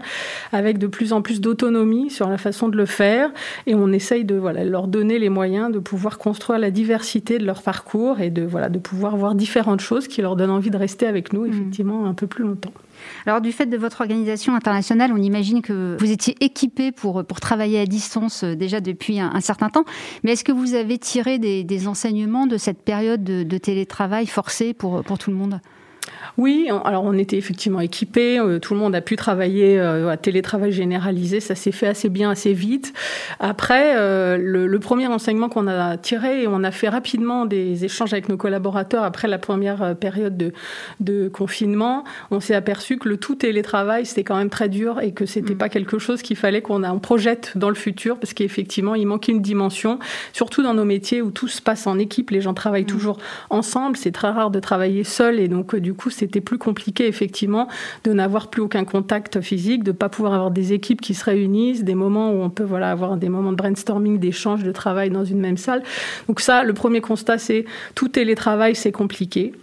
avec 0.51 0.79
de 0.79 0.87
plus 0.87 1.13
en 1.13 1.21
plus 1.21 1.39
d'autonomie 1.39 2.09
sur 2.09 2.29
la 2.29 2.37
façon 2.37 2.67
de 2.67 2.77
le 2.77 2.85
faire. 2.85 3.29
Et 3.67 3.75
on 3.75 3.91
essaye 3.91 4.25
de 4.25 4.35
voilà, 4.35 4.63
leur 4.63 4.87
donner 4.87 5.19
les 5.19 5.29
moyens 5.29 5.71
de 5.71 5.79
pouvoir 5.79 6.17
construire 6.17 6.59
la 6.59 6.71
diversité 6.71 7.37
de 7.37 7.45
leur 7.45 7.61
parcours 7.61 8.21
et 8.21 8.31
de, 8.31 8.41
voilà, 8.41 8.69
de 8.69 8.79
pouvoir 8.79 9.17
voir 9.17 9.35
différentes 9.35 9.81
choses 9.81 10.07
qui 10.07 10.21
leur 10.21 10.35
donnent 10.35 10.49
envie 10.49 10.71
de 10.71 10.77
rester 10.77 11.05
avec 11.05 11.31
nous, 11.33 11.45
effectivement, 11.45 12.01
mmh. 12.01 12.07
un 12.07 12.13
peu 12.13 12.25
plus 12.25 12.43
longtemps. 12.43 12.73
Alors, 13.25 13.41
du 13.41 13.51
fait 13.51 13.65
de 13.65 13.77
votre 13.77 14.01
organisation 14.01 14.55
internationale, 14.55 15.11
on 15.13 15.21
imagine 15.21 15.61
que 15.61 15.97
vous 15.99 16.11
étiez 16.11 16.35
équipé 16.39 16.91
pour, 16.91 17.23
pour 17.25 17.39
travailler 17.39 17.79
à 17.79 17.85
distance 17.85 18.43
euh, 18.43 18.55
déjà 18.55 18.81
depuis 18.81 19.19
un, 19.19 19.39
certain 19.41 19.69
temps. 19.69 19.85
Mais 20.23 20.33
est-ce 20.33 20.43
que 20.43 20.51
vous 20.51 20.73
avez 20.73 20.97
tiré 20.97 21.39
des, 21.39 21.63
des, 21.63 21.87
enseignements 21.87 22.47
de 22.47 22.57
cette 22.57 22.81
période 22.81 23.23
de, 23.23 23.43
de 23.43 23.57
télétravail 23.57 24.25
forcé 24.25 24.73
pour, 24.73 25.03
pour 25.03 25.17
tout 25.17 25.29
le 25.29 25.37
monde? 25.37 25.59
Oui, 26.37 26.69
alors 26.83 27.03
on 27.05 27.13
était 27.13 27.37
effectivement 27.37 27.79
équipés, 27.79 28.39
euh, 28.39 28.59
tout 28.59 28.73
le 28.73 28.79
monde 28.79 28.93
a 28.93 29.01
pu 29.01 29.15
travailler 29.15 29.79
euh, 29.79 30.09
à 30.09 30.17
télétravail 30.17 30.73
généralisé, 30.73 31.39
ça 31.39 31.55
s'est 31.55 31.71
fait 31.71 31.87
assez 31.87 32.09
bien, 32.09 32.29
assez 32.29 32.51
vite. 32.51 32.93
Après, 33.39 33.95
euh, 33.95 34.37
le, 34.37 34.67
le, 34.67 34.79
premier 34.79 35.07
enseignement 35.07 35.47
qu'on 35.47 35.67
a 35.67 35.97
tiré, 35.97 36.43
et 36.43 36.47
on 36.47 36.63
a 36.63 36.71
fait 36.71 36.89
rapidement 36.89 37.45
des 37.45 37.85
échanges 37.85 38.11
avec 38.11 38.27
nos 38.27 38.35
collaborateurs 38.35 39.03
après 39.03 39.29
la 39.29 39.37
première 39.37 39.95
période 39.95 40.35
de, 40.35 40.51
de 40.99 41.29
confinement, 41.29 42.03
on 42.31 42.41
s'est 42.41 42.53
aperçu 42.53 42.97
que 42.97 43.07
le 43.07 43.17
tout 43.17 43.35
télétravail, 43.35 44.05
c'était 44.05 44.25
quand 44.25 44.35
même 44.35 44.49
très 44.49 44.67
dur 44.67 44.99
et 44.99 45.13
que 45.13 45.25
c'était 45.25 45.53
mmh. 45.53 45.57
pas 45.57 45.69
quelque 45.69 45.99
chose 45.99 46.21
qu'il 46.21 46.35
fallait 46.35 46.61
qu'on 46.61 46.83
on 46.83 46.99
projette 46.99 47.53
dans 47.55 47.69
le 47.69 47.75
futur, 47.75 48.19
parce 48.19 48.33
qu'effectivement, 48.33 48.95
il 48.95 49.07
manquait 49.07 49.31
une 49.31 49.41
dimension, 49.41 49.99
surtout 50.33 50.63
dans 50.63 50.73
nos 50.73 50.85
métiers 50.85 51.21
où 51.21 51.31
tout 51.31 51.47
se 51.47 51.61
passe 51.61 51.87
en 51.87 51.97
équipe, 51.97 52.31
les 52.31 52.41
gens 52.41 52.53
travaillent 52.53 52.83
mmh. 52.83 52.87
toujours 52.87 53.17
ensemble, 53.49 53.95
c'est 53.95 54.11
très 54.11 54.29
rare 54.29 54.51
de 54.51 54.59
travailler 54.59 55.05
seul, 55.05 55.39
et 55.39 55.47
donc 55.47 55.77
du 55.77 55.93
coup, 55.93 56.09
c'était 56.25 56.41
plus 56.41 56.57
compliqué 56.57 57.07
effectivement 57.07 57.67
de 58.03 58.11
n'avoir 58.11 58.49
plus 58.49 58.63
aucun 58.63 58.83
contact 58.83 59.41
physique, 59.41 59.83
de 59.83 59.91
pas 59.91 60.09
pouvoir 60.09 60.33
avoir 60.33 60.49
des 60.49 60.73
équipes 60.73 61.01
qui 61.01 61.13
se 61.13 61.23
réunissent, 61.23 61.83
des 61.83 61.93
moments 61.93 62.31
où 62.31 62.41
on 62.41 62.49
peut 62.49 62.63
voilà 62.63 62.89
avoir 62.89 63.15
des 63.15 63.29
moments 63.29 63.51
de 63.51 63.57
brainstorming, 63.57 64.17
d'échange, 64.17 64.63
de 64.63 64.71
travail 64.71 65.11
dans 65.11 65.23
une 65.23 65.39
même 65.39 65.57
salle. 65.57 65.83
Donc 66.27 66.39
ça, 66.39 66.63
le 66.63 66.73
premier 66.73 67.01
constat, 67.01 67.37
c'est 67.37 67.65
tout 67.93 68.07
télétravail, 68.07 68.75
c'est 68.75 68.91
compliqué. 68.91 69.53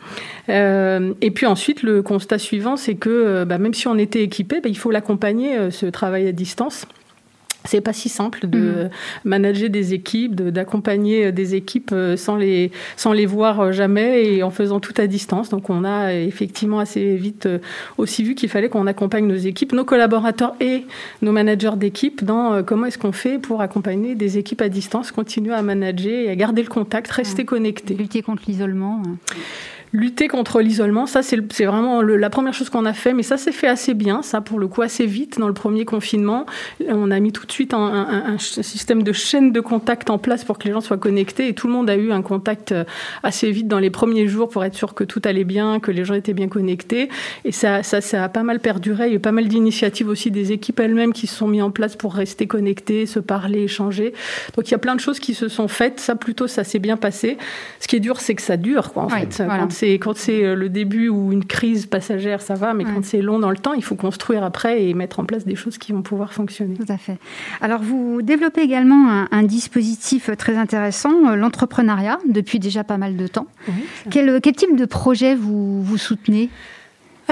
Euh, 0.48 1.14
et 1.20 1.32
puis 1.32 1.46
ensuite, 1.46 1.82
le 1.82 2.02
constat 2.02 2.38
suivant, 2.38 2.76
c'est 2.76 2.94
que 2.94 3.44
bah, 3.44 3.58
même 3.58 3.74
si 3.74 3.88
on 3.88 3.98
était 3.98 4.22
équipé, 4.22 4.60
bah, 4.60 4.68
il 4.68 4.78
faut 4.78 4.90
l'accompagner 4.92 5.56
euh, 5.56 5.70
ce 5.70 5.86
travail 5.86 6.28
à 6.28 6.32
distance 6.32 6.86
c'est 7.64 7.80
pas 7.80 7.92
si 7.92 8.08
simple 8.08 8.46
de 8.46 8.58
mmh. 8.58 8.90
manager 9.24 9.70
des 9.70 9.94
équipes, 9.94 10.34
d'accompagner 10.34 11.32
des 11.32 11.54
équipes 11.54 11.90
euh, 11.92 12.16
sans 12.16 12.36
les, 12.36 12.70
sans 12.96 13.12
les 13.12 13.26
voir 13.26 13.60
euh, 13.60 13.72
jamais 13.72 14.24
et 14.24 14.42
en 14.42 14.50
faisant 14.50 14.80
tout 14.80 14.94
à 14.96 15.06
distance. 15.06 15.48
Donc 15.48 15.70
on 15.70 15.84
a 15.84 16.12
effectivement 16.14 16.78
assez 16.78 17.16
vite 17.16 17.46
euh, 17.46 17.58
aussi 17.98 18.22
vu 18.22 18.34
qu'il 18.34 18.48
fallait 18.48 18.68
qu'on 18.68 18.86
accompagne 18.86 19.26
nos 19.26 19.36
équipes, 19.36 19.72
nos 19.72 19.84
collaborateurs 19.84 20.54
et 20.60 20.84
nos 21.22 21.32
managers 21.32 21.76
d'équipe 21.76 22.24
dans 22.24 22.62
comment 22.62 22.86
est-ce 22.86 22.98
qu'on 22.98 23.12
fait 23.12 23.38
pour 23.38 23.60
accompagner 23.60 24.14
des 24.14 24.38
équipes 24.38 24.62
à 24.62 24.68
distance, 24.68 25.12
continuer 25.12 25.54
à 25.54 25.62
manager 25.62 26.12
et 26.12 26.30
à 26.30 26.36
garder 26.36 26.62
le 26.62 26.68
contact, 26.68 27.10
rester 27.10 27.42
mmh. 27.42 27.46
connecté. 27.46 27.94
Lutter 27.94 28.22
contre 28.22 28.42
l'isolement. 28.48 29.02
Lutter 29.92 30.28
contre 30.28 30.60
l'isolement, 30.60 31.06
ça 31.06 31.22
c'est 31.22 31.36
vraiment 31.64 32.00
la 32.02 32.30
première 32.30 32.54
chose 32.54 32.70
qu'on 32.70 32.86
a 32.86 32.92
fait, 32.92 33.12
mais 33.12 33.22
ça 33.22 33.36
s'est 33.36 33.52
fait 33.52 33.68
assez 33.68 33.94
bien, 33.94 34.22
ça 34.22 34.40
pour 34.40 34.58
le 34.58 34.66
coup 34.66 34.82
assez 34.82 35.06
vite 35.06 35.38
dans 35.38 35.48
le 35.48 35.54
premier 35.54 35.84
confinement. 35.84 36.46
On 36.88 37.10
a 37.10 37.20
mis 37.20 37.32
tout 37.32 37.46
de 37.46 37.52
suite 37.52 37.74
un, 37.74 38.36
système 38.38 39.02
de 39.02 39.12
chaîne 39.12 39.52
de 39.52 39.60
contact 39.60 40.10
en 40.10 40.18
place 40.18 40.44
pour 40.44 40.58
que 40.58 40.66
les 40.66 40.74
gens 40.74 40.80
soient 40.80 40.96
connectés 40.96 41.48
et 41.48 41.54
tout 41.54 41.66
le 41.66 41.72
monde 41.72 41.90
a 41.90 41.96
eu 41.96 42.12
un 42.12 42.22
contact 42.22 42.72
euh, 42.72 42.84
assez 43.22 43.50
vite 43.50 43.68
dans 43.68 43.78
les 43.78 43.90
premiers 43.90 44.26
jours 44.26 44.48
pour 44.48 44.64
être 44.64 44.74
sûr 44.74 44.94
que 44.94 45.04
tout 45.04 45.20
allait 45.24 45.44
bien, 45.44 45.80
que 45.80 45.90
les 45.90 46.04
gens 46.04 46.14
étaient 46.14 46.32
bien 46.32 46.48
connectés. 46.48 47.08
Et 47.44 47.52
ça, 47.52 47.82
ça, 47.82 48.00
ça 48.00 48.24
a 48.24 48.28
pas 48.28 48.42
mal 48.42 48.60
perduré. 48.60 49.06
Il 49.06 49.10
y 49.10 49.12
a 49.12 49.16
eu 49.16 49.20
pas 49.20 49.32
mal 49.32 49.48
d'initiatives 49.48 50.08
aussi 50.08 50.30
des 50.30 50.52
équipes 50.52 50.80
elles-mêmes 50.80 51.12
qui 51.12 51.26
se 51.26 51.36
sont 51.36 51.48
mis 51.48 51.62
en 51.62 51.70
place 51.70 51.96
pour 51.96 52.14
rester 52.14 52.46
connectées, 52.46 53.06
se 53.06 53.18
parler, 53.18 53.64
échanger. 53.64 54.14
Donc 54.56 54.68
il 54.68 54.72
y 54.72 54.74
a 54.74 54.78
plein 54.78 54.94
de 54.94 55.00
choses 55.00 55.20
qui 55.20 55.34
se 55.34 55.48
sont 55.48 55.68
faites. 55.68 56.00
Ça 56.00 56.14
plutôt, 56.14 56.46
ça 56.46 56.64
s'est 56.64 56.78
bien 56.78 56.96
passé. 56.96 57.36
Ce 57.80 57.88
qui 57.88 57.96
est 57.96 58.00
dur, 58.00 58.20
c'est 58.20 58.34
que 58.34 58.42
ça 58.42 58.56
dure, 58.56 58.92
quoi, 58.92 59.04
en 59.04 59.08
fait 59.08 59.42
quand 59.58 59.70
c'est 60.14 60.44
euh, 60.44 60.54
le 60.54 60.68
début 60.68 61.08
ou 61.08 61.32
une 61.32 61.44
crise 61.44 61.86
passagère, 61.86 62.40
ça 62.40 62.54
va, 62.54 62.74
mais 62.74 62.84
quand 62.84 63.04
c'est 63.04 63.22
long 63.22 63.38
dans 63.38 63.50
le 63.50 63.56
temps, 63.56 63.74
il 63.74 63.82
faut 63.82 63.94
construire 63.94 64.44
après 64.44 64.84
et 64.84 64.94
mettre 64.94 65.20
en 65.20 65.24
place 65.24 65.44
des 65.44 65.56
choses 65.56 65.78
qui 65.78 65.92
vont 65.92 66.02
pouvoir 66.02 66.32
fonctionner. 66.32 66.74
Tout 66.74 66.92
à 66.92 66.98
fait. 66.98 67.18
Alors 67.60 67.82
vous 67.82 68.22
développez 68.22 68.62
également 68.62 69.26
un, 69.30 69.42
dispositif 69.42 70.30
très 70.38 70.56
intéressant, 70.56 71.30
euh, 71.30 71.36
l'entrepreneuriat, 71.36 72.18
depuis 72.28 72.58
déjà 72.58 72.84
pas 72.84 72.96
mal 72.96 73.16
de 73.16 73.26
temps. 73.26 73.46
quel, 74.10 74.40
quel, 74.40 74.54
type 74.54 74.76
de 74.76 74.84
projet 74.84 75.34
vous, 75.34 75.82
vous 75.82 75.98
soutenez? 75.98 76.48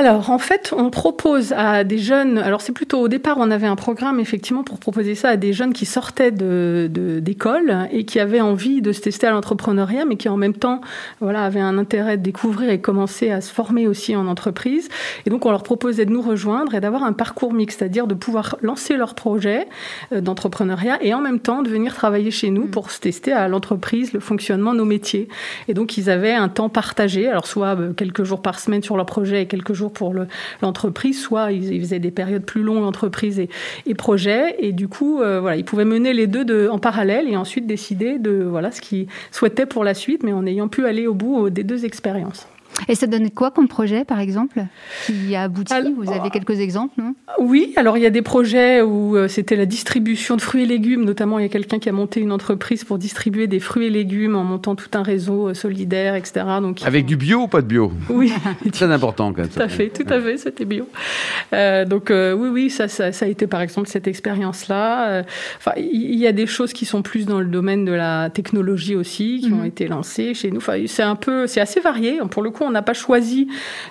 Alors, 0.01 0.31
en 0.31 0.39
fait, 0.39 0.73
on 0.75 0.89
propose 0.89 1.53
à 1.53 1.85
des 1.85 1.99
jeunes. 1.99 2.39
Alors, 2.39 2.63
c'est 2.63 2.73
plutôt 2.73 3.01
au 3.01 3.09
départ, 3.09 3.37
on 3.39 3.51
avait 3.51 3.67
un 3.67 3.77
programme 3.77 4.19
effectivement 4.19 4.65
pour 4.65 4.79
proposer 4.79 5.15
ça 5.15 5.29
à 5.29 5.37
des 5.37 5.53
jeunes 5.53 5.75
qui 5.75 5.85
sortaient 5.85 6.31
de 6.31 6.89
d'école 7.21 7.87
et 7.93 8.07
qui 8.07 8.19
avaient 8.19 8.41
envie 8.41 8.81
de 8.81 8.93
se 8.93 9.03
tester 9.03 9.27
à 9.27 9.31
l'entrepreneuriat, 9.31 10.07
mais 10.07 10.17
qui 10.17 10.31
en 10.31 10.39
même 10.39 10.55
temps, 10.55 10.81
voilà, 11.21 11.45
avaient 11.45 11.61
un 11.61 11.77
intérêt 11.77 12.17
de 12.17 12.23
découvrir 12.23 12.71
et 12.71 12.81
commencer 12.81 13.31
à 13.31 13.43
se 13.43 13.53
former 13.53 13.87
aussi 13.87 14.17
en 14.17 14.27
entreprise. 14.27 14.89
Et 15.27 15.31
donc, 15.31 15.45
on 15.45 15.51
leur 15.51 15.63
proposait 15.63 16.07
de 16.07 16.13
nous 16.13 16.23
rejoindre 16.23 16.75
et 16.75 16.81
d'avoir 16.81 17.05
un 17.05 17.13
parcours 17.13 17.53
mixte, 17.53 17.81
c'est-à-dire 17.81 18.07
de 18.07 18.15
pouvoir 18.15 18.57
lancer 18.63 18.97
leur 18.97 19.15
projet 19.15 19.69
euh, 20.13 20.23
d'entrepreneuriat 20.23 20.97
et 21.03 21.13
en 21.13 21.21
même 21.21 21.41
temps 21.41 21.61
de 21.61 21.69
venir 21.69 21.95
travailler 21.95 22.31
chez 22.31 22.49
nous 22.49 22.65
mm. 22.65 22.71
pour 22.71 22.91
se 22.91 23.01
tester 23.01 23.33
à 23.33 23.49
l'entreprise, 23.49 24.15
le 24.15 24.21
fonctionnement, 24.21 24.73
nos 24.73 24.87
métiers. 24.87 25.29
Et 25.69 25.75
donc, 25.75 25.99
ils 25.99 26.09
avaient 26.09 26.33
un 26.33 26.49
temps 26.49 26.71
partagé, 26.71 27.29
alors 27.29 27.47
soit 27.47 27.79
euh, 27.79 27.93
quelques 27.93 28.25
jours 28.25 28.41
par 28.41 28.59
semaine 28.61 28.83
sur 28.83 28.97
leur 28.97 29.05
projet 29.05 29.43
et 29.43 29.47
quelques 29.47 29.75
jours 29.75 29.90
pour 29.91 30.15
l'entreprise, 30.63 31.21
soit 31.21 31.53
ils, 31.53 31.81
faisaient 31.81 31.99
des 31.99 32.11
périodes 32.11 32.45
plus 32.45 32.63
longues 32.63 32.85
entreprise 32.85 33.39
et, 33.39 33.49
et 33.87 33.95
projet, 33.95 34.57
et 34.59 34.73
du 34.73 34.89
coup, 34.89 35.21
euh, 35.21 35.41
voilà, 35.41 35.57
ils 35.57 35.65
pouvaient 35.65 35.85
mener 35.85 36.13
les 36.13 36.27
deux 36.27 36.45
de, 36.45 36.69
en 36.69 36.79
parallèle 36.79 37.29
et 37.29 37.37
ensuite 37.37 37.67
décider 37.67 38.19
de 38.19 38.43
voilà 38.43 38.71
ce 38.71 38.81
qu'ils 38.81 39.07
souhaitaient 39.31 39.67
pour 39.67 39.85
la 39.85 39.95
suite, 39.95 40.23
mais 40.23 40.33
en 40.33 40.47
ayant 40.47 40.69
pu 40.69 40.87
aller 40.87 41.07
au 41.07 41.15
bout 41.15 41.51
des 41.51 41.65
deux 41.65 41.85
expériences. 41.85 42.49
Et 42.89 42.95
ça 42.95 43.07
donne 43.07 43.31
quoi 43.31 43.51
comme 43.51 43.69
projet, 43.69 44.05
par 44.05 44.21
exemple, 44.21 44.65
qui 45.07 45.35
a 45.35 45.43
abouti? 45.43 45.75
Vous 45.97 46.11
avez 46.11 46.31
quelques 46.31 46.61
exemples, 46.61 46.95
non? 46.99 47.15
Oui, 47.39 47.73
alors 47.77 47.97
il 47.97 48.03
y 48.03 48.07
a 48.07 48.11
des 48.11 48.23
projets 48.23 48.83
où 48.83 49.17
euh, 49.17 49.29
c'était 49.29 49.57
la 49.57 49.67
distribution 49.67 50.37
de 50.37 50.41
fruits 50.41 50.65
et 50.65 50.67
légumes, 50.67 51.05
notamment 51.05 51.39
il 51.39 51.43
y 51.43 51.47
a 51.47 51.49
quelqu'un 51.49 51.79
qui 51.79 51.89
a 51.89 51.93
monté 51.93 52.21
une 52.21 52.33
entreprise 52.33 52.85
pour 52.85 52.99
distribuer 52.99 53.47
des 53.47 53.61
fruits 53.61 53.87
et 53.87 53.91
légumes 53.91 54.37
en 54.37 54.45
montant 54.45 54.75
tout 54.75 54.91
un 54.95 55.03
réseau 55.03 55.49
euh, 55.49 55.55
solidaire, 55.55 56.15
etc. 56.15 56.45
Donc, 56.61 56.83
Avec 56.85 57.07
du 57.07 57.17
bio 57.17 57.43
ou 57.43 57.49
pas 57.49 57.63
de 57.63 57.67
bio? 57.67 57.93
Oui. 58.09 58.33
Très 58.73 58.91
important 58.91 59.33
quand 59.33 59.43
même. 59.43 59.51
Tout 59.51 59.63
à 59.63 59.69
fait, 59.69 59.89
tout 59.89 60.13
à 60.13 60.21
fait, 60.21 60.37
c'était 60.37 60.65
bio. 60.65 60.89
Euh, 61.53 61.85
donc 61.85 62.11
oui, 62.11 62.49
oui, 62.49 62.71
ça, 62.71 62.89
ça, 62.89 63.11
a 63.21 63.29
été 63.29 63.47
par 63.47 63.61
exemple 63.61 63.89
cette 63.89 64.09
expérience-là. 64.09 65.23
Enfin, 65.59 65.73
il 65.77 66.17
y 66.17 66.27
a 66.27 66.33
des 66.33 66.47
choses 66.47 66.73
qui 66.73 66.87
sont 66.87 67.03
plus 67.03 67.27
dans 67.27 67.41
le 67.41 67.47
domaine 67.47 67.85
de 67.85 67.93
la 67.93 68.31
technologie 68.31 68.97
aussi, 68.97 69.41
qui 69.45 69.53
ont 69.53 69.59
mhm. 69.59 69.67
été 69.67 69.89
lancées 69.89 70.35
chez 70.35 70.51
nous. 70.51 70.59
Enfin, 70.59 70.75
c'est 70.87 71.03
un 71.03 71.17
peu, 71.17 71.47
c'est 71.47 71.61
assez 71.61 71.81
varié. 71.81 72.19
Pour 72.31 72.43
le 72.43 72.51
coup, 72.51 72.65
on 72.71 72.73
n'a 72.73 72.83
pas 72.83 72.95
choisi 72.95 73.49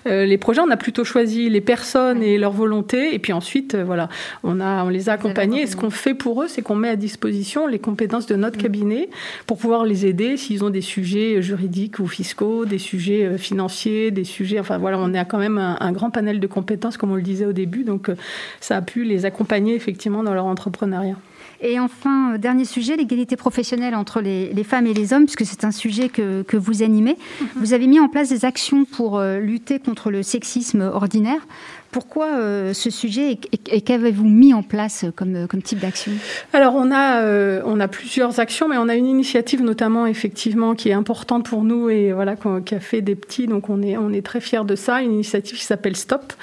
euh, 0.08 0.26
les 0.26 0.38
projets, 0.38 0.62
on 0.62 0.72
a 0.72 0.78
plutôt 0.78 1.04
choisi 1.04 1.50
les 1.50 1.62
personnes 1.62 2.24
et 2.24 2.38
leur 2.38 2.52
volonté. 2.52 3.14
Et 3.14 3.20
puis 3.20 3.34
ensuite, 3.34 3.76
euh, 3.76 3.84
voilà, 3.84 4.10
on, 4.44 4.60
a, 4.60 4.84
on 4.86 4.90
les 4.90 5.10
a 5.10 5.14
accompagnés. 5.14 5.64
Et 5.64 5.68
ce 5.68 5.76
qu'on 5.76 5.90
fait 5.90 6.14
pour 6.14 6.42
eux, 6.42 6.48
c'est 6.48 6.62
qu'on 6.62 6.76
met 6.76 6.90
à 6.90 6.96
disposition 6.96 7.68
les 7.68 7.80
compétences 7.80 8.26
de 8.26 8.36
notre 8.36 8.58
mm. 8.58 8.62
cabinet 8.62 9.10
pour 9.46 9.58
pouvoir 9.58 9.86
les 9.86 10.06
aider 10.06 10.38
s'ils 10.38 10.64
ont 10.64 10.70
des 10.70 10.82
sujets 10.82 11.42
juridiques 11.42 12.00
ou 12.00 12.08
fiscaux, 12.08 12.66
des 12.66 12.80
sujets 12.80 13.26
euh, 13.26 13.38
financiers, 13.38 14.12
des 14.12 14.24
sujets. 14.24 14.60
Enfin 14.60 14.78
voilà, 14.78 14.98
on 15.00 15.14
a 15.14 15.26
quand 15.26 15.40
même 15.40 15.58
un, 15.58 15.78
un 15.80 15.92
grand 15.92 16.10
panel 16.10 16.40
de 16.40 16.48
compétences, 16.48 16.98
comme 16.98 17.12
on 17.12 17.16
le 17.16 17.22
disait 17.22 17.46
au 17.46 17.54
début. 17.54 17.84
Donc 17.84 18.10
ça 18.62 18.78
a 18.78 18.82
pu 18.82 19.04
les 19.04 19.26
accompagner 19.26 19.76
effectivement 19.76 20.24
dans 20.24 20.34
leur 20.34 20.46
entrepreneuriat. 20.46 21.16
Et 21.62 21.80
enfin, 21.80 22.34
euh, 22.34 22.38
dernier 22.38 22.66
sujet, 22.66 22.96
l'égalité 22.96 23.36
professionnelle 23.36 23.96
entre 23.96 24.22
les, 24.22 24.64
femmes 24.64 24.88
et 24.88 24.94
les 24.94 25.14
hommes, 25.14 25.26
puisque 25.26 25.46
c'est 25.46 25.66
un 25.66 25.72
sujet 25.72 26.10
que, 26.10 26.42
que 26.44 26.58
vous 26.58 26.84
animez. 26.84 27.18
Mhm. 27.42 27.48
Vous 27.56 27.74
avez 27.74 27.88
mis 27.88 28.00
en 28.00 28.08
place 28.08 28.30
des 28.30 28.46
actions 28.46 28.86
pour 28.86 29.18
euh, 29.18 29.40
lutter 29.40 29.80
contre 29.80 30.12
le 30.12 30.24
sexisme 30.24 30.82
ordinaire. 30.82 31.42
Pourquoi 31.92 32.28
euh, 32.36 32.74
ce 32.74 32.92
sujet 32.92 33.40
et, 33.72 33.82
qu'avez-vous 33.82 34.28
mis 34.28 34.54
en 34.54 34.62
place 34.62 35.06
comme, 35.16 35.36
euh, 35.36 35.48
type 35.64 35.80
d'action? 35.80 36.12
Alors 36.54 36.76
on 36.76 36.92
a, 36.92 37.24
euh, 37.24 37.62
on 37.66 37.80
a 37.80 37.88
plusieurs 37.88 38.40
actions, 38.40 38.68
mais 38.68 38.78
on 38.78 38.88
a 38.90 38.96
une 38.96 39.08
initiative 39.08 39.64
notamment 39.64 40.06
effectivement 40.06 40.76
qui 40.76 40.90
est 40.90 40.94
importante 40.94 41.50
pour 41.50 41.64
nous 41.64 41.90
et 41.90 42.14
voilà 42.14 42.36
qui 42.64 42.76
a 42.76 42.80
fait 42.80 43.02
des 43.02 43.16
petits, 43.16 43.48
donc 43.48 43.70
on 43.70 43.82
est, 43.82 43.98
on 43.98 44.14
est 44.14 44.24
très 44.24 44.40
fiers 44.40 44.66
de 44.66 44.76
ça. 44.76 45.02
Une 45.02 45.14
initiative 45.14 45.58
qui 45.58 45.64
s'appelle 45.64 45.96
Stop, 45.96 46.34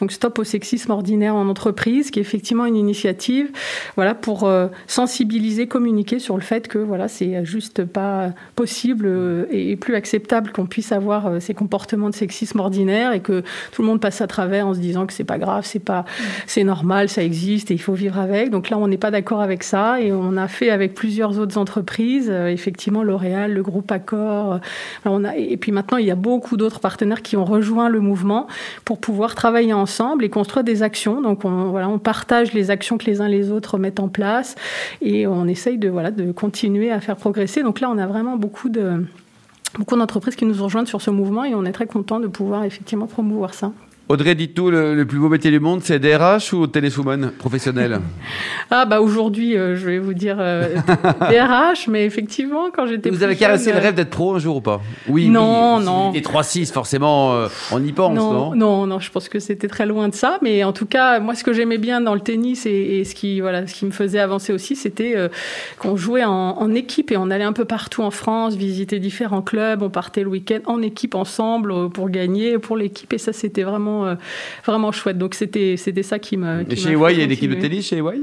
donc 0.00 0.10
Stop 0.10 0.38
au 0.40 0.44
sexisme 0.44 0.90
ordinaire 0.90 1.36
en 1.36 1.48
entreprise, 1.48 2.10
qui 2.10 2.18
est 2.18 2.22
effectivement 2.22 2.66
une 2.66 2.76
initiative, 2.76 3.50
voilà 3.94 4.14
pour 4.16 4.50
sensibiliser, 4.88 5.68
communiquer 5.68 6.18
sur 6.18 6.36
le 6.36 6.42
fait 6.42 6.66
que 6.66 6.78
voilà 6.78 7.06
c'est 7.06 7.44
juste 7.44 7.84
pas 7.84 8.32
possible 8.56 9.46
et 9.50 9.76
plus 9.76 9.94
acceptable 9.94 10.50
qu'on 10.50 10.66
puisse 10.66 10.90
avoir 10.90 11.40
ces 11.40 11.54
comportements 11.54 12.10
de 12.10 12.14
sexisme 12.14 12.58
ordinaire 12.58 13.12
et 13.12 13.20
que 13.20 13.42
tout 13.72 13.82
le 13.82 13.88
monde 13.88 14.00
passe 14.00 14.20
à 14.20 14.26
travers 14.26 14.66
en 14.66 14.74
se 14.74 14.80
disant 14.80 14.87
disant 14.88 15.06
que 15.06 15.12
c'est 15.12 15.24
pas 15.24 15.38
grave, 15.38 15.64
c'est 15.64 15.78
pas, 15.78 16.04
c'est 16.46 16.64
normal, 16.64 17.08
ça 17.08 17.22
existe 17.22 17.70
et 17.70 17.74
il 17.74 17.80
faut 17.80 17.92
vivre 17.92 18.18
avec. 18.18 18.50
Donc 18.50 18.70
là, 18.70 18.78
on 18.78 18.88
n'est 18.88 18.98
pas 18.98 19.10
d'accord 19.10 19.40
avec 19.40 19.62
ça 19.62 20.00
et 20.00 20.12
on 20.12 20.36
a 20.36 20.48
fait 20.48 20.70
avec 20.70 20.94
plusieurs 20.94 21.38
autres 21.38 21.58
entreprises, 21.58 22.28
euh, 22.30 22.48
effectivement 22.48 23.02
L'Oréal, 23.02 23.52
le 23.52 23.62
groupe 23.62 23.90
Accor. 23.92 24.60
Euh, 25.06 25.32
et 25.36 25.56
puis 25.56 25.72
maintenant, 25.72 25.98
il 25.98 26.06
y 26.06 26.10
a 26.10 26.16
beaucoup 26.16 26.56
d'autres 26.56 26.80
partenaires 26.80 27.22
qui 27.22 27.36
ont 27.36 27.44
rejoint 27.44 27.88
le 27.88 28.00
mouvement 28.00 28.46
pour 28.84 28.98
pouvoir 28.98 29.34
travailler 29.34 29.72
ensemble 29.72 30.24
et 30.24 30.30
construire 30.30 30.64
des 30.64 30.82
actions. 30.82 31.20
Donc 31.20 31.44
on, 31.44 31.70
voilà, 31.70 31.88
on 31.88 31.98
partage 31.98 32.52
les 32.52 32.70
actions 32.70 32.98
que 32.98 33.06
les 33.06 33.20
uns 33.20 33.28
les 33.28 33.50
autres 33.50 33.78
mettent 33.78 34.00
en 34.00 34.08
place 34.08 34.54
et 35.02 35.26
on 35.26 35.46
essaye 35.46 35.78
de 35.78 35.88
voilà 35.88 36.10
de 36.10 36.32
continuer 36.32 36.90
à 36.90 37.00
faire 37.00 37.16
progresser. 37.16 37.62
Donc 37.62 37.80
là, 37.80 37.90
on 37.90 37.98
a 37.98 38.06
vraiment 38.06 38.36
beaucoup 38.36 38.68
de 38.68 39.04
beaucoup 39.76 39.96
d'entreprises 39.96 40.36
qui 40.36 40.46
nous 40.46 40.62
rejointes 40.62 40.88
sur 40.88 41.00
ce 41.00 41.10
mouvement 41.10 41.44
et 41.44 41.54
on 41.54 41.64
est 41.64 41.72
très 41.72 41.86
content 41.86 42.20
de 42.20 42.26
pouvoir 42.26 42.64
effectivement 42.64 43.06
promouvoir 43.06 43.54
ça. 43.54 43.72
Audrey, 44.10 44.34
dites-tout, 44.34 44.70
le, 44.70 45.04
plus 45.04 45.18
beau 45.18 45.28
métier 45.28 45.50
du 45.50 45.60
monde, 45.60 45.82
c'est 45.82 45.98
DRH 45.98 46.54
ou 46.54 46.66
tenniswoman 46.66 47.30
professionnelle 47.38 48.00
Ah 48.70 48.86
bah 48.86 49.02
aujourd'hui, 49.02 49.54
euh, 49.54 49.76
je 49.76 49.84
vais 49.84 49.98
vous 49.98 50.14
dire 50.14 50.36
DRH, 51.30 51.88
mais 51.88 52.06
effectivement, 52.06 52.70
quand 52.74 52.86
j'étais 52.86 53.10
Vous 53.10 53.22
avez 53.22 53.36
caressé 53.36 53.70
le 53.70 53.76
euh, 53.76 53.82
rêve 53.82 53.94
d'être 53.94 54.08
pro 54.08 54.34
un 54.34 54.38
jour 54.38 54.56
ou 54.56 54.60
pas? 54.62 54.80
Oui, 55.08 55.28
non, 55.28 55.80
non. 55.80 56.14
Et 56.14 56.22
3-6, 56.22 56.72
forcément, 56.72 57.34
euh, 57.34 57.48
on 57.70 57.84
y 57.84 57.92
pense, 57.92 58.16
non, 58.16 58.54
non? 58.54 58.86
Non, 58.86 58.98
je 58.98 59.10
pense 59.10 59.28
que 59.28 59.40
c'était 59.40 59.68
très 59.68 59.84
loin 59.84 60.08
de 60.08 60.14
ça, 60.14 60.38
mais 60.40 60.64
en 60.64 60.72
tout 60.72 60.86
cas, 60.86 61.20
moi, 61.20 61.34
ce 61.34 61.44
que 61.44 61.52
j'aimais 61.52 61.78
bien 61.78 62.00
dans 62.00 62.14
le 62.14 62.20
tennis 62.20 62.64
et, 62.64 63.04
ce, 63.04 63.14
qui, 63.14 63.42
voilà, 63.42 63.66
ce 63.66 63.74
qui 63.74 63.84
me 63.84 63.90
faisait 63.90 64.20
avancer 64.20 64.54
aussi, 64.54 64.74
c'était 64.74 65.16
qu'on 65.78 65.96
jouait 65.96 66.24
en, 66.24 66.56
en, 66.58 66.74
équipe 66.74 67.12
et 67.12 67.18
on 67.18 67.30
allait 67.30 67.44
un 67.44 67.52
peu 67.52 67.66
partout 67.66 68.02
en 68.02 68.10
France, 68.10 68.54
visiter 68.54 69.00
différents 69.00 69.42
clubs, 69.42 69.82
on 69.82 69.90
partait 69.90 70.22
le 70.22 70.28
week-end 70.28 70.60
en 70.64 70.80
équipe 70.80 71.14
ensemble 71.14 71.90
pour 71.90 72.08
gagner 72.08 72.58
pour 72.58 72.78
l'équipe, 72.78 73.12
et 73.12 73.18
ça, 73.18 73.34
c'était 73.34 73.64
vraiment 73.64 73.97
euh, 74.04 74.14
vraiment, 74.64 74.92
chouette. 74.92 75.18
Donc 75.18 75.34
c'était 75.34 75.76
c'était 75.76 76.02
ça 76.02 76.18
qui 76.18 76.36
me. 76.36 76.64
Et 76.70 76.76
chez 76.76 76.92
EY, 76.92 77.12
il 77.12 77.18
y 77.18 77.20
a 77.20 77.24
une 77.24 77.30
équipe 77.30 77.50
de 77.50 77.60
tennis 77.60 77.88
chez 77.88 77.98
EY 77.98 78.22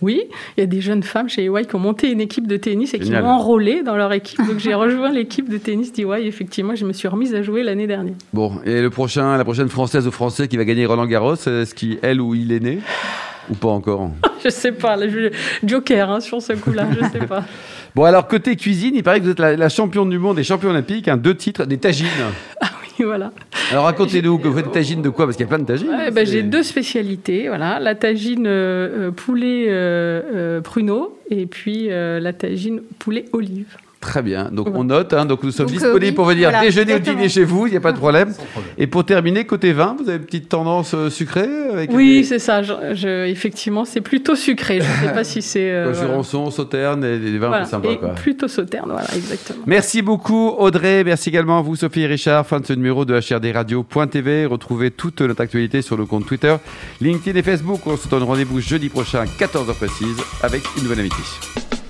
Oui, 0.00 0.22
il 0.56 0.60
y 0.60 0.64
a 0.64 0.66
des 0.66 0.80
jeunes 0.80 1.02
femmes 1.02 1.28
chez 1.28 1.44
EY 1.44 1.66
qui 1.66 1.74
ont 1.74 1.80
monté 1.80 2.10
une 2.10 2.20
équipe 2.20 2.46
de 2.46 2.56
tennis 2.56 2.94
et 2.94 2.98
qui 2.98 3.10
m'ont 3.10 3.26
enrôlé 3.26 3.82
dans 3.82 3.96
leur 3.96 4.12
équipe. 4.12 4.40
Donc 4.46 4.58
j'ai 4.58 4.74
rejoint 4.74 5.10
l'équipe 5.12 5.48
de 5.48 5.58
tennis 5.58 5.92
d'EY. 5.92 6.26
Effectivement, 6.26 6.74
je 6.74 6.84
me 6.84 6.92
suis 6.92 7.08
remise 7.08 7.34
à 7.34 7.42
jouer 7.42 7.62
l'année 7.62 7.86
dernière. 7.86 8.14
Bon, 8.32 8.60
et 8.64 8.80
le 8.80 8.90
prochain, 8.90 9.36
la 9.36 9.44
prochaine 9.44 9.68
française 9.68 10.06
ou 10.06 10.10
français 10.10 10.48
qui 10.48 10.56
va 10.56 10.64
gagner 10.64 10.86
Roland 10.86 11.06
Garros, 11.06 11.34
est-ce 11.34 11.74
qu'il, 11.74 11.98
elle 12.02 12.20
ou 12.20 12.34
il 12.34 12.52
est 12.52 12.60
né? 12.60 12.78
Ou 13.50 13.54
pas 13.54 13.68
encore? 13.68 14.10
Je 14.44 14.48
sais 14.48 14.72
pas, 14.72 14.96
joker 15.62 16.10
hein, 16.10 16.20
sur 16.20 16.40
ce 16.40 16.54
coup-là, 16.54 16.86
je 16.98 17.06
sais 17.08 17.26
pas. 17.26 17.44
Bon, 17.94 18.04
alors 18.04 18.28
côté 18.28 18.54
cuisine, 18.54 18.94
il 18.94 19.02
paraît 19.02 19.18
que 19.18 19.24
vous 19.24 19.30
êtes 19.32 19.40
la, 19.40 19.68
championne 19.68 20.08
du 20.08 20.18
monde 20.18 20.38
et 20.38 20.44
championne 20.44 20.70
olympique, 20.70 21.08
un 21.08 21.16
deux 21.16 21.34
titres, 21.34 21.64
des 21.64 21.76
tagines. 21.76 22.06
Voilà. 23.04 23.32
Alors 23.70 23.84
racontez-nous 23.84 24.38
que 24.38 24.48
vous 24.48 24.56
faites 24.56 24.72
tagine 24.72 25.02
de 25.02 25.08
quoi? 25.08 25.24
Parce 25.24 25.36
qu'il 25.36 25.44
y 25.44 25.48
a 25.48 25.48
plein 25.48 25.58
de 25.58 25.66
tagines. 25.66 25.88
ben, 26.12 26.26
j'ai 26.26 26.42
deux 26.42 26.62
spécialités, 26.62 27.48
voilà, 27.48 27.80
la 27.80 27.94
tagine 27.94 28.46
euh, 28.46 29.08
euh, 29.08 29.10
poulet 29.10 29.66
euh, 29.68 30.60
pruneau 30.60 31.18
et 31.30 31.46
puis 31.46 31.88
la 31.88 32.32
tagine 32.32 32.82
poulet 32.98 33.24
olive. 33.32 33.76
Très 34.00 34.22
bien. 34.22 34.48
Donc 34.50 34.68
on 34.74 34.84
note. 34.84 35.12
Hein. 35.12 35.26
donc 35.26 35.42
nous 35.42 35.50
sommes 35.50 35.66
Donc, 35.66 35.74
euh, 35.74 35.78
disponibles 35.78 36.04
oui, 36.06 36.12
pour 36.12 36.24
venir 36.24 36.48
voilà, 36.50 36.64
déjeuner 36.64 36.94
ou 36.94 36.98
dîner 37.00 37.28
chez 37.28 37.44
vous. 37.44 37.66
Il 37.66 37.70
n'y 37.72 37.76
a 37.76 37.80
pas 37.80 37.92
de 37.92 37.98
problème. 37.98 38.32
Sans 38.32 38.44
problème. 38.44 38.72
Et 38.78 38.86
pour 38.86 39.04
terminer, 39.04 39.44
côté 39.44 39.74
vin, 39.74 39.94
vous 39.98 40.08
avez 40.08 40.16
une 40.18 40.24
petite 40.24 40.48
tendance 40.48 40.94
euh, 40.94 41.10
sucrée 41.10 41.46
avec 41.70 41.90
Oui, 41.92 42.24
c'est 42.24 42.38
ça. 42.38 42.62
Je, 42.62 42.72
je- 42.94 43.26
effectivement, 43.26 43.84
c'est 43.84 44.00
plutôt 44.00 44.34
sucré. 44.36 44.80
Je 44.80 44.86
ne 45.04 45.08
sais 45.08 45.12
pas 45.14 45.22
si 45.32 45.42
c'est. 45.42 45.70
euh, 45.70 45.84
quoi, 45.84 45.92
voilà. 45.92 46.08
Jurançon, 46.08 46.50
Sauterne 46.50 47.04
et 47.04 47.18
des 47.18 47.36
vins 47.38 47.48
Voilà. 47.48 47.64
plus 47.64 47.70
sympas. 47.70 47.90
Et 47.90 47.98
Quoi. 47.98 48.08
plutôt 48.10 48.48
sauterne, 48.48 48.90
voilà, 48.90 49.06
exactement. 49.14 49.58
Merci 49.66 50.00
beaucoup 50.00 50.48
Audrey, 50.56 51.04
merci 51.04 51.28
également 51.28 51.58
à 51.58 51.62
vous 51.62 51.76
Sophie 51.76 52.00
et 52.00 52.06
Richard. 52.06 52.46
Fin 52.46 52.60
de 52.60 52.66
ce 52.66 52.72
numéro 52.72 53.04
de 53.04 53.14
HRDRadio.tv. 53.20 54.46
Retrouvez 54.46 54.90
toute 54.90 55.20
notre 55.20 55.42
actualité 55.42 55.82
sur 55.82 55.96
le 55.98 56.06
compte 56.06 56.24
Twitter, 56.26 56.56
LinkedIn 57.02 57.38
et 57.38 57.42
Facebook. 57.42 57.80
On 57.86 57.98
se 57.98 58.08
donne 58.08 58.22
rendez-vous 58.22 58.60
jeudi 58.60 58.88
prochain 58.88 59.20
à 59.20 59.24
14h 59.26 59.74
précise 59.74 60.16
avec 60.42 60.62
une 60.78 60.84
nouvelle 60.84 61.00
invitée. 61.00 61.89